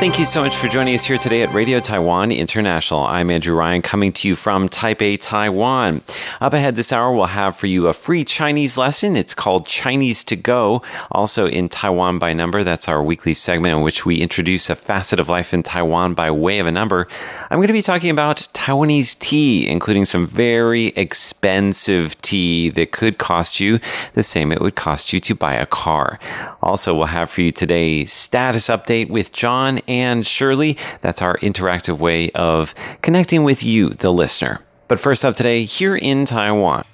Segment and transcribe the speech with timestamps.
[0.00, 3.00] Thank you so much for joining us here today at Radio Taiwan International.
[3.00, 6.00] I'm Andrew Ryan coming to you from Taipei, Taiwan.
[6.40, 9.14] Up ahead this hour, we'll have for you a free Chinese lesson.
[9.14, 10.80] It's called Chinese to Go,
[11.12, 12.64] also in Taiwan by number.
[12.64, 16.30] That's our weekly segment in which we introduce a facet of life in Taiwan by
[16.30, 17.06] way of a number.
[17.50, 23.18] I'm going to be talking about Taiwanese tea, including some very expensive tea that could
[23.18, 23.78] cost you
[24.14, 26.18] the same it would cost you to buy a car.
[26.62, 30.78] Also, we'll have for you today status update with John and Shirley.
[31.00, 34.60] That's our interactive way of connecting with you, the listener.
[34.86, 36.84] But first up today, here in Taiwan.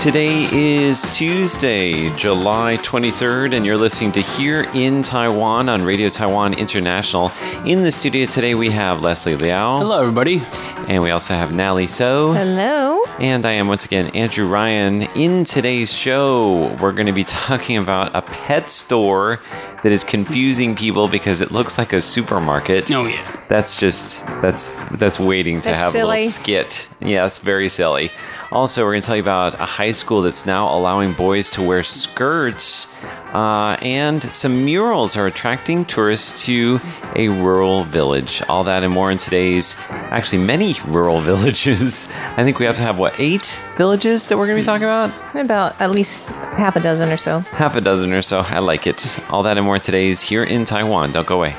[0.00, 6.54] Today is Tuesday, July 23rd, and you're listening to Here in Taiwan on Radio Taiwan
[6.54, 7.30] International.
[7.66, 9.78] In the studio today, we have Leslie Liao.
[9.78, 10.42] Hello, everybody.
[10.88, 12.32] And we also have Natalie So.
[12.32, 13.04] Hello.
[13.18, 15.02] And I am once again Andrew Ryan.
[15.02, 19.38] In today's show, we're going to be talking about a pet store
[19.82, 22.90] that is confusing people because it looks like a supermarket.
[22.90, 23.24] Oh, yeah.
[23.48, 26.88] That's just that's that's waiting to That's have a little skit.
[27.00, 28.10] Yeah, it's very silly.
[28.52, 31.62] Also, we're going to tell you about a high school that's now allowing boys to
[31.62, 32.86] wear skirts,
[33.34, 36.80] uh, and some murals are attracting tourists to
[37.16, 38.42] a rural village.
[38.48, 42.08] All that and more in today's, actually, many rural villages.
[42.36, 44.84] I think we have to have what eight villages that we're going to be talking
[44.84, 45.12] about.
[45.34, 47.40] About at least half a dozen or so.
[47.40, 48.40] Half a dozen or so.
[48.40, 49.18] I like it.
[49.30, 51.12] All that and more in today's here in Taiwan.
[51.12, 51.54] Don't go away.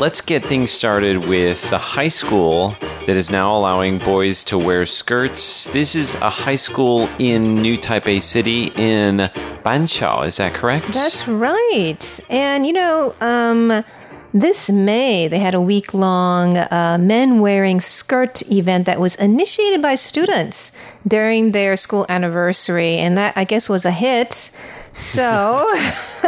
[0.00, 4.86] Let's get things started with the high school that is now allowing boys to wear
[4.86, 5.66] skirts.
[5.68, 9.30] This is a high school in New Taipei City in
[9.62, 10.94] Banqiao, is that correct?
[10.94, 12.20] That's right.
[12.30, 13.84] And you know, um,
[14.32, 19.82] this May they had a week long uh, men wearing skirt event that was initiated
[19.82, 20.72] by students
[21.06, 24.50] during their school anniversary, and that I guess was a hit.
[24.92, 25.72] So,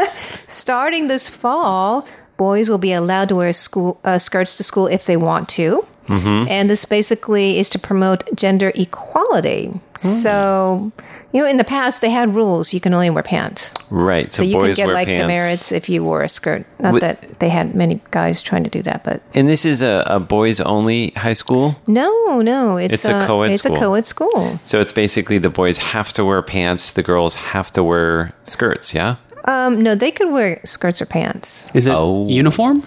[0.46, 2.06] starting this fall,
[2.46, 5.66] boys will be allowed to wear school uh, skirts to school if they want to.
[6.54, 9.70] And this basically is to promote gender equality.
[9.96, 10.90] So,
[11.32, 12.74] you know, in the past they had rules.
[12.74, 13.72] You can only wear pants.
[13.90, 14.28] right.
[14.30, 15.20] So, So, you boys could get like pants.
[15.22, 16.62] demerits if you wore a skirt.
[16.80, 19.94] Not that they had many guys trying to do that, but And this is a,
[20.06, 21.76] a boys only high school?
[21.86, 22.10] no,
[22.42, 23.76] no, it's, It's a uh, co-ed It's school.
[23.76, 24.58] a co-ed school.
[24.64, 28.92] So it's basically the boys have to wear pants, the girls have to wear skirts,
[28.92, 29.16] yeah?
[29.46, 31.70] Um, no, they could wear skirts or pants.
[31.74, 32.26] Is it Oh.
[32.28, 32.86] uniform?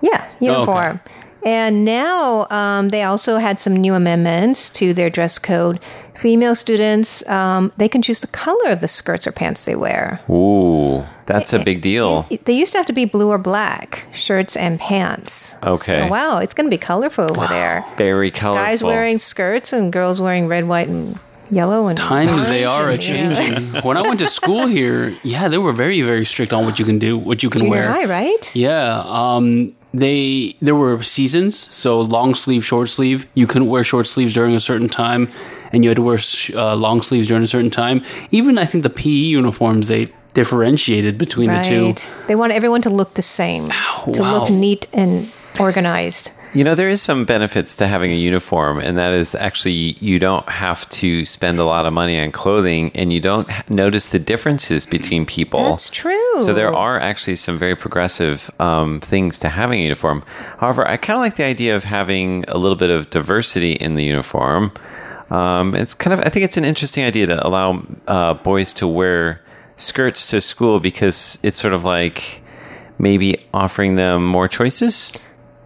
[0.00, 1.00] Yeah, uniform.
[1.44, 5.80] And now um, they also had some new amendments to their dress code.
[6.14, 10.20] Female students, um, they can choose the color of the skirts or pants they wear.
[10.28, 12.26] Ooh, that's a big deal.
[12.44, 15.54] They used to have to be blue or black shirts and pants.
[15.62, 16.02] Okay.
[16.02, 17.84] So, wow, it's going to be colorful over there.
[17.96, 18.64] Very colorful.
[18.64, 21.18] Guys wearing skirts and girls wearing red, white, and
[21.50, 21.86] yellow.
[21.88, 23.58] And Times they are a orange and, you know.
[23.58, 23.82] changing.
[23.82, 26.84] when I went to school here, yeah, they were very, very strict on what you
[26.84, 27.88] can do, what you can Junior wear.
[27.88, 28.56] high, right?
[28.56, 29.02] Yeah.
[29.06, 33.26] Um, they there were seasons, so long sleeve, short sleeve.
[33.34, 35.32] You couldn't wear short sleeves during a certain time,
[35.72, 38.04] and you had to wear sh- uh, long sleeves during a certain time.
[38.30, 41.94] Even I think the PE uniforms they differentiated between the two.
[42.26, 43.70] They want everyone to look the same,
[44.12, 44.40] to wow.
[44.40, 46.32] look neat and organized.
[46.54, 50.18] You know, there is some benefits to having a uniform, and that is actually you
[50.18, 54.18] don't have to spend a lot of money on clothing, and you don't notice the
[54.18, 55.62] differences between people.
[55.62, 56.42] That's true.
[56.44, 60.24] So there are actually some very progressive um, things to having a uniform.
[60.58, 63.94] However, I kind of like the idea of having a little bit of diversity in
[63.94, 64.72] the uniform.
[65.30, 68.86] Um, it's kind of I think it's an interesting idea to allow uh, boys to
[68.86, 69.42] wear
[69.76, 72.42] skirts to school because it's sort of like
[72.98, 75.12] maybe offering them more choices.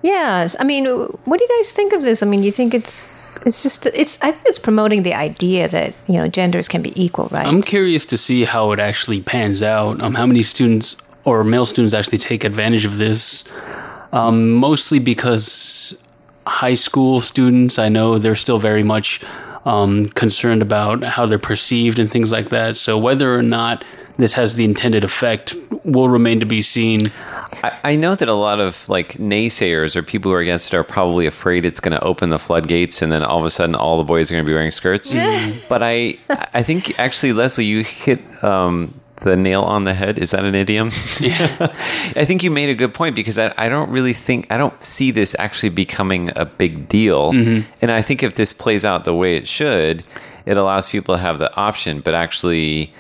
[0.03, 0.57] Yes.
[0.59, 2.23] I mean, what do you guys think of this?
[2.23, 5.95] I mean, you think it's it's just it's I think it's promoting the idea that,
[6.09, 7.47] you know, genders can be equal, right?
[7.47, 10.03] I'm curious to see how it actually pans out.
[10.03, 13.45] Um, how many students or male students actually take advantage of this?
[14.13, 15.97] Um, mostly because
[16.47, 19.21] high school students, I know they're still very much
[19.65, 22.77] um, concerned about how they're perceived and things like that.
[22.77, 23.85] So whether or not
[24.19, 27.13] this has the intended effect will remain to be seen.
[27.63, 30.77] I, I know that a lot of like naysayers or people who are against it
[30.77, 33.75] are probably afraid it's going to open the floodgates and then all of a sudden
[33.75, 35.15] all the boys are going to be wearing skirts.
[35.69, 36.19] but I,
[36.53, 40.19] I think actually, Leslie, you hit um, the nail on the head.
[40.19, 40.89] Is that an idiom?
[40.93, 44.83] I think you made a good point because I, I don't really think I don't
[44.83, 47.31] see this actually becoming a big deal.
[47.81, 50.05] And I think if this plays out the way it should,
[50.45, 52.93] it allows people to have the option, but actually.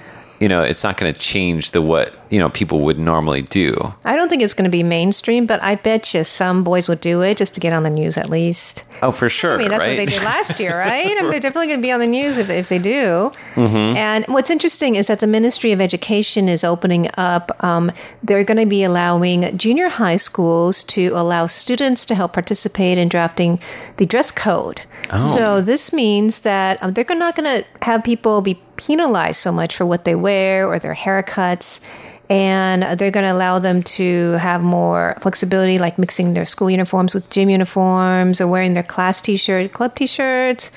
[0.42, 3.94] You know, it's not going to change the what you know people would normally do.
[4.04, 6.96] I don't think it's going to be mainstream, but I bet you some boys will
[6.96, 8.82] do it just to get on the news at least.
[9.02, 9.54] Oh, for sure.
[9.54, 9.90] I mean, that's right?
[9.90, 11.06] what they did last year, right?
[11.06, 13.30] I mean, they're definitely going to be on the news if, if they do.
[13.54, 13.96] Mm-hmm.
[13.96, 17.52] And what's interesting is that the Ministry of Education is opening up.
[17.62, 17.92] Um,
[18.24, 23.08] they're going to be allowing junior high schools to allow students to help participate in
[23.08, 23.60] drafting
[23.98, 24.82] the dress code.
[25.12, 25.34] Oh.
[25.36, 29.76] So this means that um, they're not going to have people be penalized so much
[29.76, 31.86] for what they wear or their haircuts
[32.32, 37.14] and they're going to allow them to have more flexibility, like mixing their school uniforms
[37.14, 40.70] with gym uniforms, or wearing their class T-shirt, club T-shirts,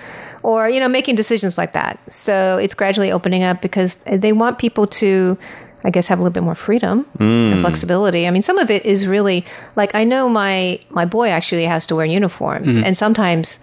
[0.43, 1.97] or you know, making decisions like that.
[2.11, 5.37] So it's gradually opening up because they want people to.
[5.83, 8.25] I guess have a little bit more freedom and flexibility.
[8.25, 9.45] I mean, some of it is really
[9.75, 13.59] like I know my my boy actually has to wear uniforms, and sometimes,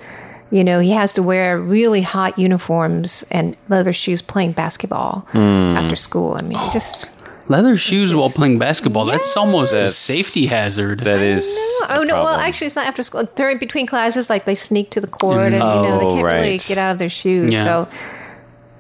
[0.53, 5.39] you know, he has to wear really hot uniforms and leather shoes playing basketball hmm.
[5.39, 6.35] after school.
[6.35, 7.09] I mean, it just
[7.49, 9.05] Leather shoes while playing basketball.
[9.05, 11.01] That's almost a safety hazard.
[11.01, 11.45] That is.
[11.89, 12.23] Oh a no!
[12.23, 13.25] Well, actually, it's not after school.
[13.35, 16.13] During between classes, like they sneak to the court, and you know they mm.
[16.13, 17.51] Oh, can't really get out of their shoes.
[17.51, 17.65] Yeah.
[17.65, 17.89] So,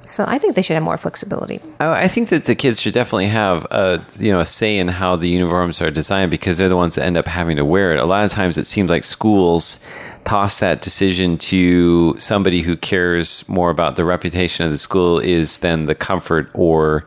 [0.04, 1.60] so I think they should have more flexibility.
[1.81, 5.16] I think that the kids should definitely have a you know a say in how
[5.16, 8.00] the uniforms are designed because they're the ones that end up having to wear it.
[8.00, 9.78] A lot of times, it seems like schools
[10.25, 15.58] toss that decision to somebody who cares more about the reputation of the school is
[15.58, 17.06] than the comfort or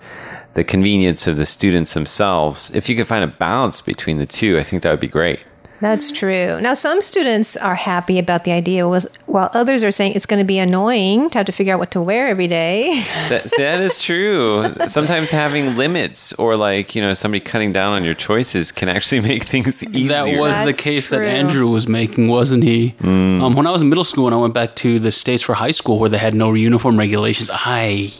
[0.53, 2.71] the convenience of the students themselves.
[2.73, 5.39] If you could find a balance between the two, I think that would be great.
[5.81, 6.59] That's true.
[6.61, 10.39] Now, some students are happy about the idea, with, while others are saying it's going
[10.39, 13.03] to be annoying to have to figure out what to wear every day.
[13.25, 14.71] That, that is true.
[14.87, 19.21] Sometimes having limits or like you know somebody cutting down on your choices can actually
[19.29, 20.09] make things easier.
[20.09, 21.17] That was the case true.
[21.17, 22.93] that Andrew was making, wasn't he?
[23.01, 25.55] Um, when I was in middle school and I went back to the States for
[25.55, 28.11] high school where they had no uniform regulations, I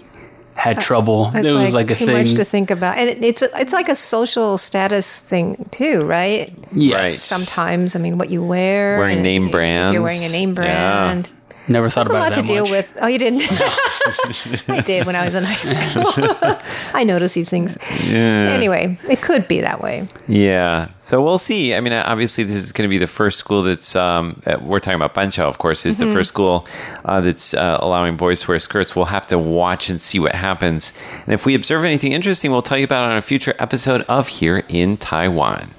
[0.56, 1.32] had trouble.
[1.34, 2.16] It's It was like, a too thing.
[2.16, 6.06] much to think about, and it, it's a, it's like a social status thing too,
[6.06, 6.54] right?
[6.72, 6.94] yes.
[7.00, 7.10] Right.
[7.12, 9.52] Sometimes, I mean, what you wear, Wearing and name if
[9.94, 11.24] You're wearing a name Yeah.
[11.68, 11.74] Brand.
[11.74, 12.72] Never thought That's a lot it to that deal much.
[12.72, 12.98] with.
[13.02, 13.44] Oh, you didn't?
[14.70, 16.58] I did when I was in high school.
[16.94, 17.78] I notice these things.
[18.04, 18.50] Yeah.
[18.52, 20.08] Anyway, it could be that way.
[20.28, 20.90] Yeah.
[20.98, 21.74] So we'll see.
[21.76, 24.80] I mean, obviously, this is going to be the first school that's, um, uh, we're
[24.80, 26.68] talking about Banqiao, of course, is the first school
[27.04, 28.96] uh, that's uh, allowing boys to wear skirts.
[28.96, 30.94] We'll have to watch and see what happens.
[31.26, 34.02] And if we observe anything interesting, we'll tell you about it on a future episode
[34.04, 35.72] of Here in Taiwan.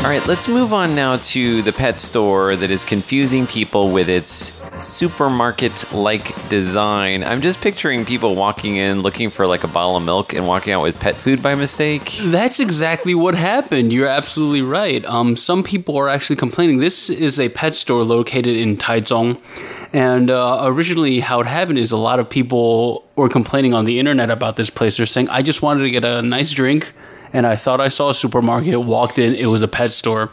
[0.00, 4.08] All right, let's move on now to the pet store that is confusing people with
[4.08, 4.50] its
[4.82, 7.22] supermarket like design.
[7.22, 10.72] I'm just picturing people walking in looking for like a bottle of milk and walking
[10.72, 12.18] out with pet food by mistake.
[12.22, 13.92] That's exactly what happened.
[13.92, 15.04] You're absolutely right.
[15.04, 16.78] Um, some people are actually complaining.
[16.78, 19.38] This is a pet store located in Taichung.
[19.92, 23.98] And uh, originally, how it happened is a lot of people were complaining on the
[23.98, 24.96] internet about this place.
[24.96, 26.94] They're saying, I just wanted to get a nice drink,
[27.32, 30.30] and I thought I saw a supermarket, walked in, it was a pet store.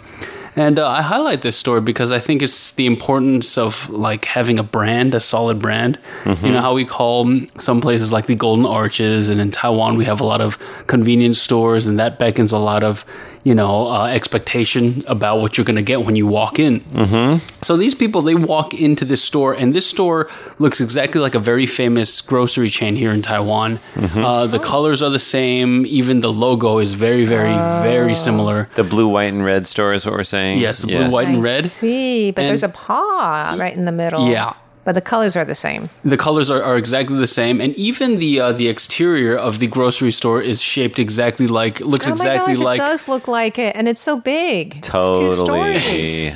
[0.55, 4.57] And uh, I highlight this story because I think it's the importance of like having
[4.57, 5.99] a brand, a solid brand.
[6.25, 10.05] You know how we call some places like the Golden Arches, and in Taiwan we
[10.05, 13.05] have a lot of convenience stores, and that beckons a lot of
[13.47, 16.81] you know uh, expectation about what you're going to get when you walk in.
[16.81, 17.45] Mm-hmm.
[17.61, 21.39] So these people they walk into this store, and this store looks exactly like a
[21.51, 23.79] very famous grocery chain here in Taiwan.
[23.95, 27.55] Uh, the colors are the same, even the logo is very, very,
[27.91, 28.67] very similar.
[28.75, 30.59] The blue, white, and red store is what we're saying.
[30.59, 31.63] Yes, the blue, white, and I red.
[31.65, 34.27] see, but And- there's a paw right in the middle.
[34.29, 34.53] Yeah.
[34.87, 35.89] But the colors are the same.
[36.05, 39.67] The colors are, are exactly the same, and even the uh, the exterior of the
[39.67, 43.27] grocery store is shaped exactly like looks oh exactly my gosh, like it does look
[43.27, 44.77] like it, and it's so big.
[44.77, 45.35] It's two Totally.
[45.35, 46.31] stories.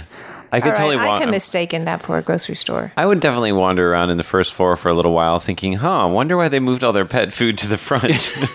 [0.51, 1.22] I could All totally right, I want.
[1.24, 2.91] can mistake in that for a grocery store.
[2.98, 6.10] I would definitely wander around in the first floor for a little while, thinking, "Huh,
[6.12, 8.03] wonder why they moved all their pet food to the front."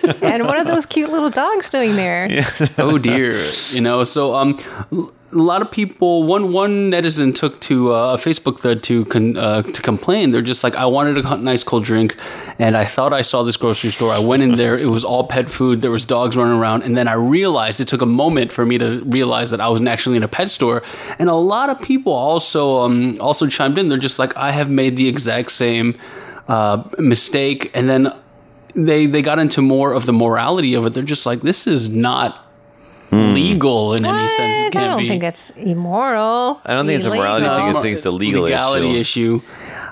[0.22, 2.44] and what are those cute little dogs doing there?
[2.76, 4.58] oh dear you know so um
[4.92, 9.04] l- a lot of people one one netizen took to uh, a facebook thread to
[9.06, 10.30] con, uh, to complain.
[10.30, 12.16] They're just like i wanted a nice cold drink
[12.58, 14.12] and i thought i saw this grocery store.
[14.12, 14.78] I went in there.
[14.78, 15.82] It was all pet food.
[15.82, 16.82] There was dogs running around.
[16.82, 19.84] And then i realized it took a moment for me to realize that i was
[19.86, 20.82] actually in a pet store.
[21.18, 23.88] And a lot of people also um also chimed in.
[23.88, 25.96] They're just like i have made the exact same
[26.48, 28.14] uh, mistake, and then
[28.74, 30.94] they they got into more of the morality of it.
[30.94, 32.45] They're just like, this is not
[33.10, 33.32] Hmm.
[33.34, 34.38] legal in any sense.
[34.58, 34.76] It What?
[34.84, 35.08] I don't be.
[35.08, 36.60] think that's immoral.
[36.66, 37.66] I don't think it's a morality illegal.
[37.68, 37.76] thing.
[37.76, 39.40] I think it's a legal legality issue.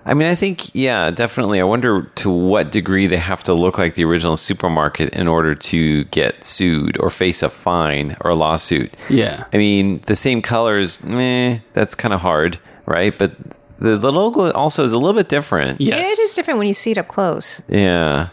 [0.06, 1.60] I mean, I think, yeah, definitely.
[1.60, 5.54] I wonder to what degree they have to look like the original supermarket in order
[5.54, 8.92] to get sued or face a fine or a lawsuit.
[9.08, 9.44] Yeah.
[9.52, 13.16] I mean, the same colors, meh, that's kind of hard, right?
[13.18, 13.32] But
[13.78, 15.80] the, the logo also is a little bit different.
[15.80, 16.00] Yes.
[16.06, 17.62] Yeah, it is different when you see it up close.
[17.68, 18.28] Yeah.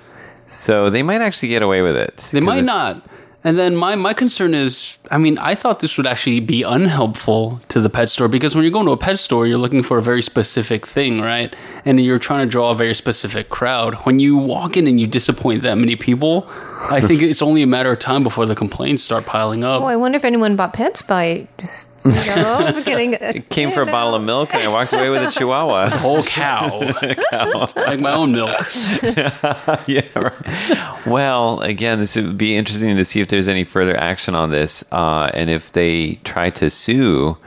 [0.47, 2.17] So they might actually get away with it.
[2.33, 3.01] They might not.
[3.43, 7.59] And then my, my concern is, I mean, I thought this would actually be unhelpful
[7.69, 9.97] to the pet store because when you're going to a pet store, you're looking for
[9.97, 11.55] a very specific thing, right?
[11.83, 13.95] And you're trying to draw a very specific crowd.
[14.05, 16.47] When you walk in and you disappoint that many people,
[16.91, 19.81] I think it's only a matter of time before the complaints start piling up.
[19.81, 23.15] Oh, I wonder if anyone bought Pets by just you know getting.
[23.15, 25.89] A, It came for a bottle of milk and I walked away with a chihuahua.
[25.89, 26.79] Whole cow,
[27.31, 27.67] cow.
[27.75, 28.59] like my own milk.
[29.87, 30.07] yeah.
[30.15, 31.05] Right.
[31.07, 34.83] Well, again, this would be interesting to see if there's any further action on this,
[34.91, 37.37] uh, and if they try to sue,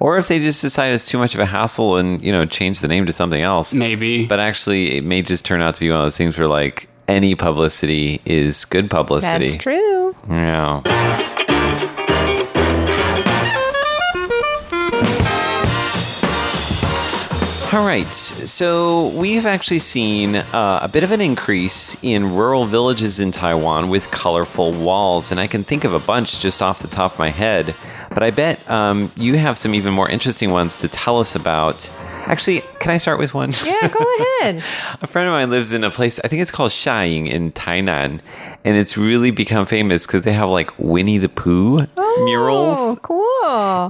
[0.00, 2.80] or if they just decide it's too much of a hassle and you know change
[2.80, 3.72] the name to something else.
[3.72, 4.26] Maybe.
[4.26, 6.88] But actually, it may just turn out to be one of those things where like
[7.06, 9.46] any publicity is good publicity.
[9.46, 10.16] That's true.
[10.28, 11.40] Yeah.
[17.74, 18.14] All right.
[18.14, 23.88] So we've actually seen uh, a bit of an increase in rural villages in Taiwan
[23.88, 25.32] with colorful walls.
[25.32, 27.74] And I can think of a bunch just off the top of my head.
[28.10, 31.90] But I bet um, you have some even more interesting ones to tell us about.
[32.26, 33.52] Actually, can I start with one?
[33.66, 33.98] Yeah, go
[34.40, 34.62] ahead.
[35.02, 38.20] A friend of mine lives in a place, I think it's called Xiaying in Tainan,
[38.64, 42.98] and it's really become famous because they have like Winnie the Pooh Oh, murals.
[43.02, 43.23] cool.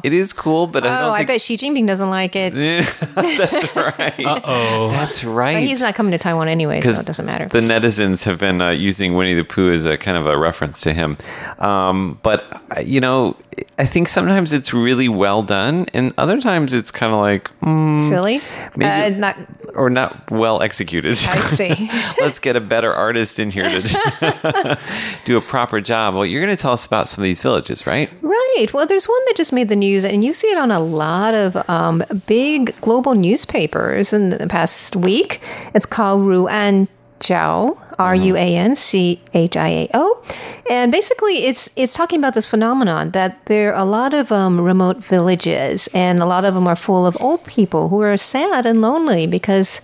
[0.02, 2.52] It is cool, but I Oh, don't I bet Xi Jinping doesn't like it.
[3.14, 4.14] that's right.
[4.44, 4.90] Oh.
[4.90, 5.54] That's right.
[5.54, 7.49] But he's not coming to Taiwan anyway, so 'Cause it doesn't matter.
[7.49, 10.80] The netizens have been uh, using Winnie the Pooh as a kind of a reference
[10.83, 11.16] to him.
[11.59, 12.44] Um, but,
[12.76, 13.37] uh, you know,
[13.78, 18.09] I think sometimes it's really well done, and other times it's kind of like, mm,
[18.09, 18.40] Silly.
[18.76, 19.37] maybe- Uh, not.
[19.75, 21.18] or not well executed.
[21.28, 21.90] I see.
[22.21, 24.78] Let's get a better artist in here to
[25.25, 26.14] do a proper job.
[26.14, 28.11] Well, you're going to tell us about some of these villages, right?
[28.23, 28.66] Right.
[28.73, 31.34] Well, there's one that just made the news, and you see it on a lot
[31.34, 35.40] of um, big global newspapers in the past week.
[35.75, 36.88] It's called Ruan
[37.20, 40.23] Jiao, R U A N C H I A O,
[40.68, 44.61] and basically it's it's talking about this phenomenon that there are a lot of um,
[44.61, 48.66] remote villages, and a lot of them are full of old people who are sad
[48.66, 49.80] and lonely because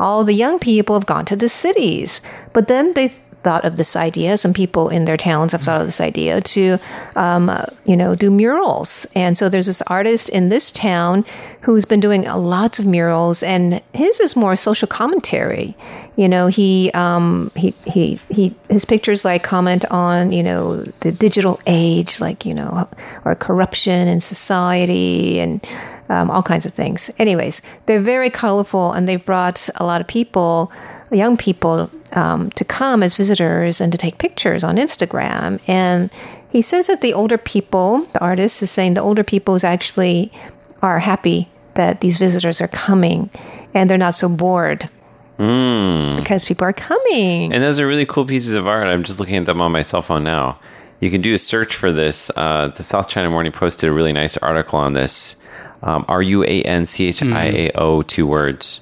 [0.00, 2.20] all the young people have gone to the cities,
[2.54, 4.36] but then they thought of this idea.
[4.36, 6.78] Some people in their towns have thought of this idea to,
[7.16, 9.06] um, uh, you know, do murals.
[9.14, 11.24] And so there's this artist in this town
[11.62, 15.76] who's been doing lots of murals, and his is more social commentary.
[16.16, 21.12] You know, he um, he he he his pictures like comment on you know the
[21.12, 22.88] digital age, like you know,
[23.24, 25.64] or corruption in society and.
[26.10, 27.10] Um, all kinds of things.
[27.18, 30.72] Anyways, they're very colorful, and they've brought a lot of people,
[31.10, 35.60] young people, um, to come as visitors and to take pictures on Instagram.
[35.66, 36.10] And
[36.50, 40.32] he says that the older people, the artist is saying the older people is actually
[40.82, 43.30] are happy that these visitors are coming,
[43.74, 44.88] and they're not so bored
[45.36, 47.52] because people are coming.
[47.52, 48.88] And those are really cool pieces of art.
[48.88, 50.58] I'm just looking at them on my cell phone now.
[51.00, 52.28] You can do a search for this.
[52.34, 55.36] Uh, the South China Morning Post did a really nice article on this.
[55.82, 58.80] Um, R U A N C H I A O, two words.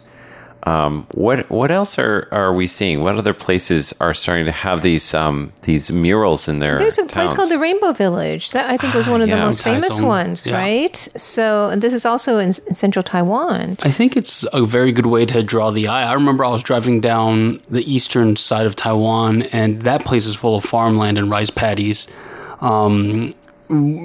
[0.67, 3.01] Um, what what else are, are we seeing?
[3.01, 7.05] What other places are starting to have these um, these murals in their There's a
[7.05, 8.51] place called the Rainbow Village.
[8.51, 9.45] That I think was Ah, one of the yeah.
[9.45, 10.07] most famous Taichung.
[10.09, 10.57] ones, Yeah.
[10.57, 10.97] right?
[11.17, 13.79] So this is also in, in central Taiwan.
[13.83, 16.03] I think it's a very good way to draw the eye.
[16.11, 20.35] I remember I was driving down the eastern side of Taiwan, and that place is
[20.35, 22.09] full of farmland and rice paddies.
[22.61, 23.31] Um,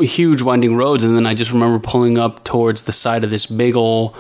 [0.02, 3.46] huge winding roads, and then I just remember pulling up towards the side of this
[3.48, 4.16] big ol'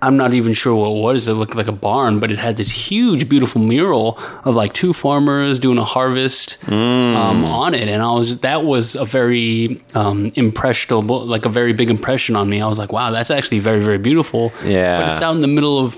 [0.00, 1.28] I'm not even sure what it was.
[1.28, 4.92] It looked like a barn, but it had this huge, beautiful mural of like two
[4.92, 10.32] farmers doing a harvest um, on it, and I was that was a very um,
[10.34, 12.60] impressionable, like a very big impression on me.
[12.60, 14.52] I was like, wow, that's actually very, very beautiful.
[14.64, 14.98] Yeah.
[15.00, 15.96] but it's out in the middle of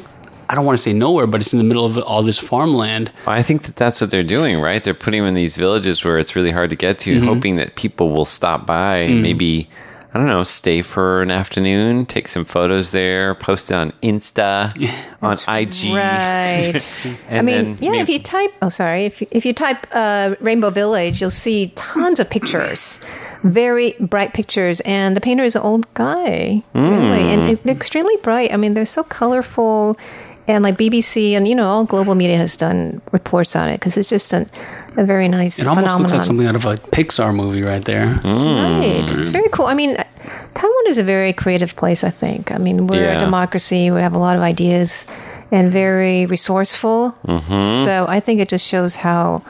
[0.51, 3.13] I don't want to say nowhere, but it's in the middle of all this farmland.
[3.25, 4.83] I think that that's what they're doing, right?
[4.83, 7.77] They're putting them in these villages where it's really hard to get to, hoping that
[7.77, 9.69] people will stop by, maybe,
[10.13, 14.73] I don't know, stay for an afternoon, take some photos there, post it on Insta,
[15.23, 15.95] on IG.
[15.95, 16.81] Right.
[17.31, 20.35] I mean, then yeah, if you type, oh, sorry, if you, if you type uh,
[20.41, 22.99] Rainbow Village, you'll see tons of pictures,
[23.45, 24.81] very bright pictures.
[24.81, 27.33] And the painter is an old guy, really.
[27.33, 28.53] And it- extremely bright.
[28.53, 29.97] I mean, they're so colorful.
[30.55, 33.97] And like BBC and you know all global media has done reports on it because
[33.97, 34.49] it's just an,
[34.97, 36.03] a very nice It almost phenomenon.
[36.03, 38.21] looks like something out of a Pixar movie right there.
[38.25, 39.11] Right.
[39.11, 39.67] It's very cool.
[39.67, 39.97] I mean,
[40.55, 42.51] Taiwan is a very creative place, I think.
[42.53, 43.17] I mean, we're Yeah.
[43.17, 45.07] a democracy, we have a lot of ideas
[45.53, 47.15] and very resourceful.
[47.27, 47.85] Mm-hmm.
[47.87, 49.43] So I think it just shows how,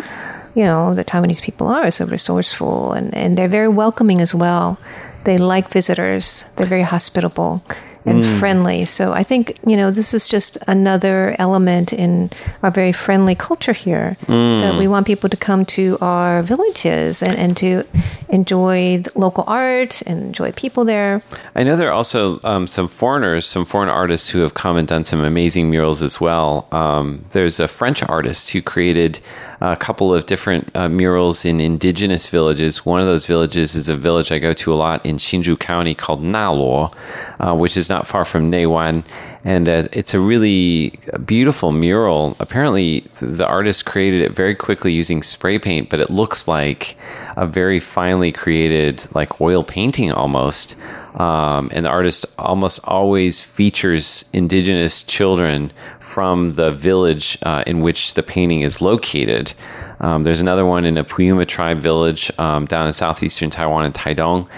[0.54, 4.78] you know, the Taiwanese people are so resourceful and, and they're very welcoming as well.
[5.24, 7.62] They like visitors, they're very hospitable.
[8.06, 8.38] And Mm.
[8.38, 8.84] friendly.
[8.86, 12.30] So I think, you know, this is just another element in
[12.62, 14.60] our very friendly culture here Mm.
[14.60, 17.84] that we want people to come to our villages and, and to
[18.30, 21.20] enjoy the local art and enjoy people there.
[21.54, 24.88] I know there are also um, some foreigners, some foreign artists who have come and
[24.88, 26.66] done some amazing murals as well.
[26.72, 29.20] Um, there's a French artist who created
[29.60, 32.86] a couple of different uh, murals in indigenous villages.
[32.86, 35.94] One of those villages is a village I go to a lot in Hsinchu County
[35.94, 36.94] called Naluo,
[37.40, 39.04] uh, which is not far from Neiwan.
[39.44, 42.36] And uh, it's a really beautiful mural.
[42.40, 46.96] Apparently, the artist created it very quickly using spray paint, but it looks like
[47.36, 50.76] a very finely created, like oil painting almost.
[51.14, 58.14] Um, and the artist almost always features indigenous children from the village uh, in which
[58.14, 59.52] the painting is located.
[60.00, 63.92] Um, there's another one in a Puyuma tribe village um, down in southeastern Taiwan in
[63.92, 64.48] Taidong.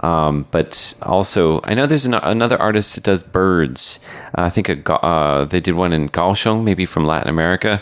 [0.00, 4.04] Um, but also, I know there's an, another artist that does birds.
[4.36, 7.80] Uh, I think a, uh, they did one in Kaohsiung, maybe from Latin America.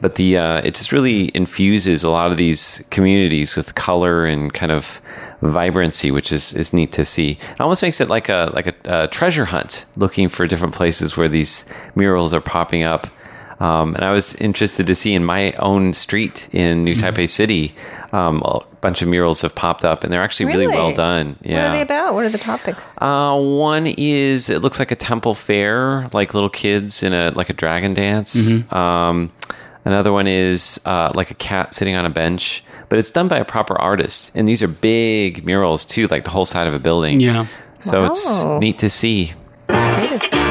[0.00, 4.52] But the uh, it just really infuses a lot of these communities with color and
[4.52, 5.00] kind of
[5.40, 7.38] vibrancy, which is, is neat to see.
[7.52, 11.16] It almost makes it like a like a, a treasure hunt, looking for different places
[11.16, 13.06] where these murals are popping up.
[13.60, 17.74] Um, and I was interested to see in my own street in New Taipei City,
[18.12, 18.42] um,
[18.84, 21.36] bunch of murals have popped up, and they're actually really, well done.
[21.42, 21.62] Yeah.
[21.62, 22.14] What are they about?
[22.14, 22.96] What are the topics?
[23.00, 27.48] Uh, one is it looks like a temple fair, like little kids in a like
[27.50, 28.36] a dragon dance.
[28.72, 29.32] Um,
[29.86, 33.38] another one is uh, like a cat sitting on a bench, but it's done by
[33.38, 34.36] a proper artist.
[34.36, 37.20] And these are big murals too, like the whole side of a building.
[37.20, 37.46] Yeah.
[37.80, 38.08] So Wow.
[38.10, 39.32] it's neat to see.
[39.66, 40.43] Creative.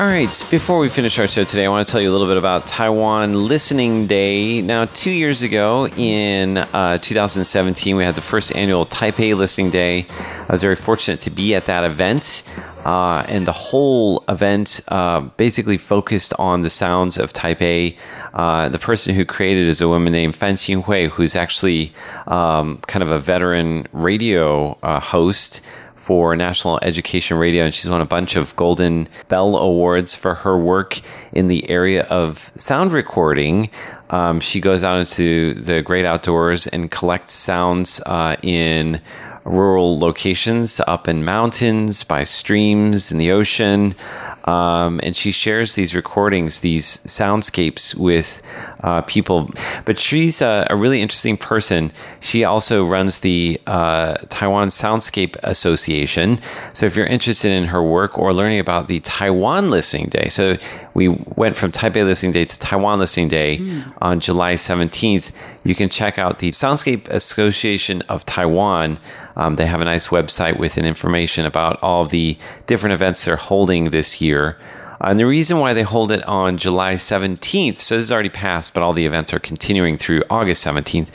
[0.00, 2.26] All right, before we finish our show today, I want to tell you a little
[2.26, 4.62] bit about Taiwan Listening Day.
[4.62, 10.06] Now, two years ago in uh, 2017, we had the first annual Taipei Listening Day.
[10.08, 12.44] I was very fortunate to be at that event.
[12.82, 17.94] Uh, and the whole event uh, basically focused on the sounds of Taipei.
[18.32, 21.92] Uh, the person who created is a woman named Fan Xinhui, who's actually
[22.26, 25.60] um, kind of a veteran radio uh, host
[26.10, 30.58] for National Education Radio, and she's won a bunch of Golden Bell Awards for her
[30.58, 31.00] work
[31.32, 33.70] in the area of sound recording.
[34.10, 39.00] Um, she goes out into the great outdoors and collects sounds uh, in
[39.44, 43.94] rural locations, up in mountains, by streams, in the ocean.
[44.44, 48.42] Um, and she shares these recordings, these soundscapes with
[48.82, 49.50] uh, people.
[49.84, 51.92] But she's a, a really interesting person.
[52.20, 56.40] She also runs the uh, Taiwan Soundscape Association.
[56.72, 60.56] So if you're interested in her work or learning about the Taiwan Listening Day, so
[61.00, 65.32] we went from Taipei Listening Day to Taiwan Listening Day on July 17th.
[65.64, 68.98] You can check out the Soundscape Association of Taiwan.
[69.34, 72.36] Um, they have a nice website with an information about all the
[72.66, 74.58] different events they're holding this year.
[75.00, 78.74] And the reason why they hold it on July 17th, so this is already passed,
[78.74, 81.08] but all the events are continuing through August 17th.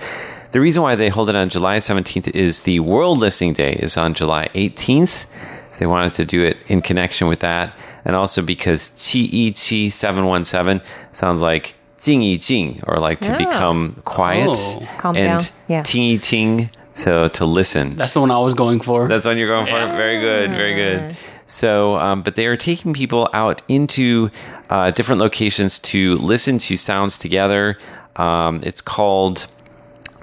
[0.50, 3.98] The reason why they hold it on July 17th is the World Listening Day is
[3.98, 5.28] on July 18th.
[5.70, 7.78] So they wanted to do it in connection with that.
[8.06, 13.34] And also because Qi Yi Qi 717 sounds like Jing Yi Jing, or like to
[13.34, 13.38] Ah.
[13.38, 14.50] become quiet.
[14.52, 14.88] Oh.
[15.00, 15.42] Calm and down.
[15.68, 15.82] Yeah.
[15.84, 17.96] Ting Ting, so to listen.
[17.98, 19.08] That's the one I was going for.
[19.08, 19.80] That's what you're going for.
[19.98, 21.18] Very good, very good.
[21.48, 24.30] So, um, but they are taking people out into
[24.70, 27.78] uh, different locations to listen to sounds together.
[28.16, 29.48] Um, it's called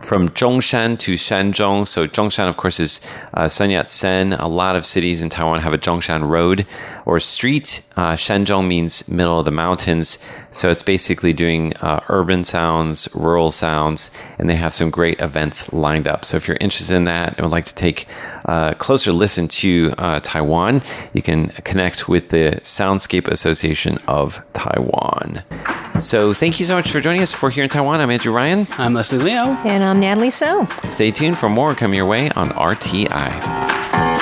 [0.02, 1.86] from Zhongshan to Shanzhong.
[1.86, 3.00] So Zhongshan, of course, is
[3.34, 4.32] uh, Sun Yat-sen.
[4.34, 6.66] A lot of cities in Taiwan have a Zhongshan Road
[7.06, 7.82] or street.
[7.96, 10.18] Uh, Shanzhong means middle of the mountains.
[10.52, 15.72] So it's basically doing uh, urban sounds, rural sounds, and they have some great events
[15.72, 16.24] lined up.
[16.24, 18.06] So if you're interested in that and would like to take
[18.44, 20.82] a closer listen to uh, Taiwan,
[21.14, 25.42] you can connect with the Soundscape Association of Taiwan.
[26.00, 28.00] So thank you so much for joining us for Here in Taiwan.
[28.00, 28.66] I'm Andrew Ryan.
[28.72, 29.56] I'm Leslie Leo.
[29.64, 30.66] And I'm Natalie So.
[30.88, 34.21] Stay tuned for more coming your way on RTI.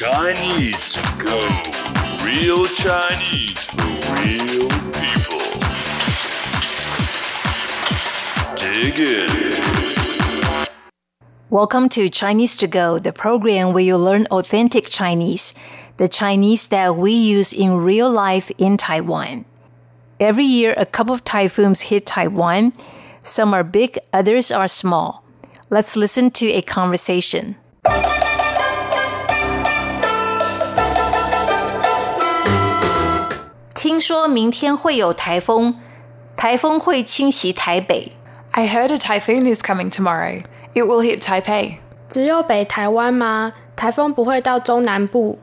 [0.00, 1.38] Chinese to go.
[2.24, 3.84] Real Chinese for
[4.16, 5.44] real people.
[8.56, 9.52] Dig in.
[11.50, 15.52] Welcome to Chinese to Go, the program where you learn authentic Chinese,
[15.98, 19.44] the Chinese that we use in real life in Taiwan.
[20.18, 22.72] Every year, a couple of typhoons hit Taiwan.
[23.22, 25.22] Some are big, others are small.
[25.68, 27.56] Let's listen to a conversation.
[33.79, 35.75] 听说明天会有台风，
[36.35, 38.13] 台风会侵袭台北。
[38.51, 40.43] I heard a typhoon is coming tomorrow.
[40.73, 41.75] It will hit Taipei.
[42.07, 43.53] 只有北台湾吗？
[43.75, 45.39] 台风不会到中南部？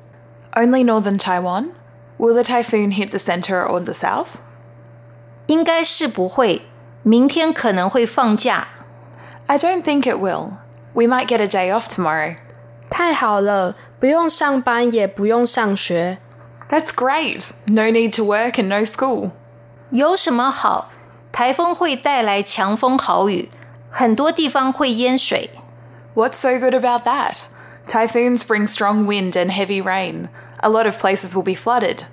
[0.52, 1.70] Only northern Taiwan?
[2.18, 4.40] Will the typhoon hit the center or the south?
[5.46, 6.62] 应该是不会，
[7.02, 8.68] 明天可能会放假。
[9.46, 10.52] I don't think it will.
[10.94, 12.37] We might get a day off tomorrow.
[12.88, 16.18] 太好了，不用上班，也不用上学。
[16.68, 17.52] That's great.
[17.66, 19.32] No need to work and no school.
[19.90, 20.90] 有什么好？
[21.30, 23.48] 台风会带来强风豪雨，
[23.90, 25.50] 很多地方会淹水。
[26.14, 27.46] What's so good about that?
[27.87, 30.28] Typhoons bring strong wind and heavy rain.
[30.58, 32.04] A lot of places will be flooded.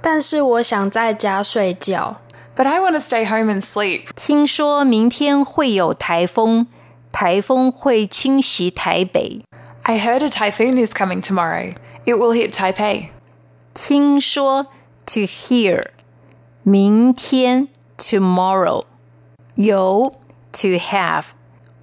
[0.00, 2.20] 但是我想在家睡觉。
[2.56, 4.08] But I want to stay home and sleep.
[4.14, 6.66] 听说明天会有台风，
[7.10, 9.42] 台风会侵袭台北。
[9.84, 11.74] I heard a typhoon is coming tomorrow.
[12.04, 13.08] It will hit Taipei.
[13.76, 14.64] 听说
[15.06, 15.86] to hear，
[16.62, 18.84] 明天 tomorrow，
[19.54, 20.14] 有
[20.52, 21.26] to have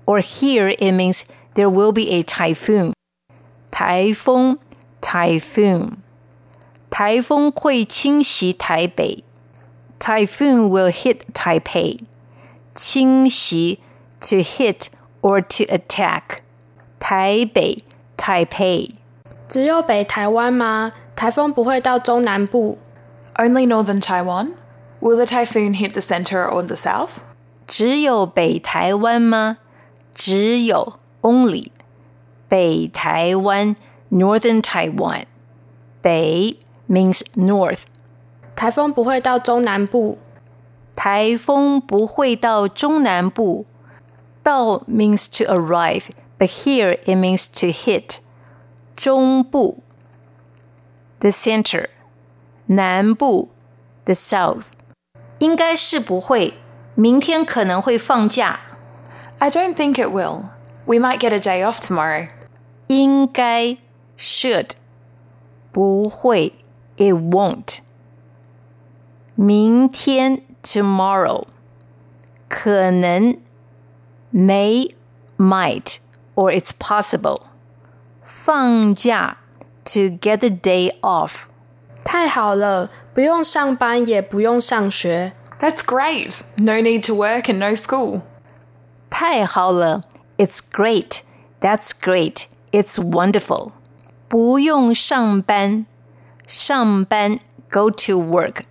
[0.06, 1.24] or here it means
[1.56, 2.94] there will be a typhoon。
[3.72, 4.60] 台风
[5.02, 5.98] typhoon，
[6.90, 9.24] 台风会侵袭台北。
[10.00, 12.00] Typhoon will hit Taipei.
[12.74, 13.80] 侵袭
[14.22, 14.88] to hit
[15.22, 16.40] or to attack.
[17.00, 17.84] 台北
[18.18, 18.92] Taipei.
[19.48, 20.94] 只有北台湾吗？
[21.16, 22.78] 台风不会到中南部？
[23.36, 24.54] Only northern Taiwan?
[25.00, 27.24] Will the typhoon hit the center or the south?
[27.66, 29.58] 只有北台湾吗？
[30.14, 31.70] 只有 only
[32.48, 33.76] 北台湾
[34.12, 35.26] Northern Taiwan。
[36.02, 36.58] 北
[36.90, 37.82] means north。
[38.56, 40.18] 台风不会到中南部？
[40.96, 43.66] 台风不会到中南部。
[44.42, 46.06] 到 means to arrive,
[46.38, 48.18] but here it means to hit.
[48.96, 49.84] 中部
[51.20, 51.90] the center，
[52.68, 53.50] 南部
[54.06, 54.72] the south。
[55.40, 56.56] 应该是不会，
[56.96, 58.60] 明天可能会放假。
[59.38, 60.50] I don't think it will.
[60.86, 62.28] We might get a day off tomorrow.
[62.88, 63.78] 应该
[64.18, 64.72] should
[65.72, 66.54] 不会
[66.98, 67.80] it won't。
[69.36, 71.46] 明天 tomorrow
[72.50, 73.40] 可能
[74.34, 74.94] may
[75.38, 76.00] might
[76.36, 77.44] or it's possible。
[78.44, 79.38] 放假
[79.86, 81.46] to get the day off。
[82.04, 85.34] 太好了，不用上班，也不用上学。
[85.60, 86.42] That's great.
[86.58, 88.22] No need to work and no school.
[89.10, 90.04] 太好了，
[90.38, 91.20] It's great.
[91.60, 92.46] That's great.
[92.72, 93.72] It's wonderful.
[94.28, 95.86] 不用上班，
[96.48, 97.40] 上班
[97.70, 98.62] go to work.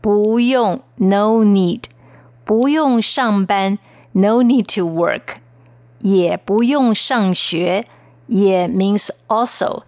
[0.00, 1.84] 不用 no need.
[2.44, 3.78] 不用上班
[4.12, 5.36] no need to work.
[6.00, 7.86] 也不用上学，
[8.30, 9.82] 也 means also.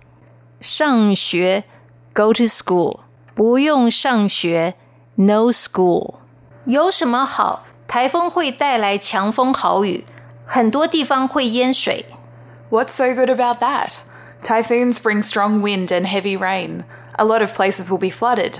[0.61, 1.65] 上学
[2.13, 3.01] go to school.
[3.35, 4.75] 不用上学
[5.15, 6.17] no school.
[6.65, 7.65] 有什么好？
[7.87, 10.05] 台风会带来强风豪雨，
[10.45, 12.05] 很多地方会淹水。
[12.71, 14.03] What's so good about that?
[14.43, 16.85] Typhoons bring strong wind and heavy rain.
[17.13, 18.57] A lot of places will be flooded.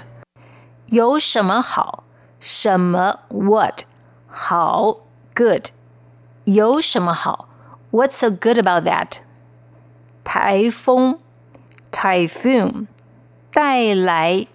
[0.87, 2.05] 有什么好？
[2.41, 3.83] 什么 what
[4.27, 5.01] 好
[5.35, 5.67] good？
[6.45, 7.49] 有什么好？
[7.91, 9.19] What's so good about that？
[10.25, 11.19] 台风
[11.91, 12.87] typhoon
[13.53, 14.47] 带来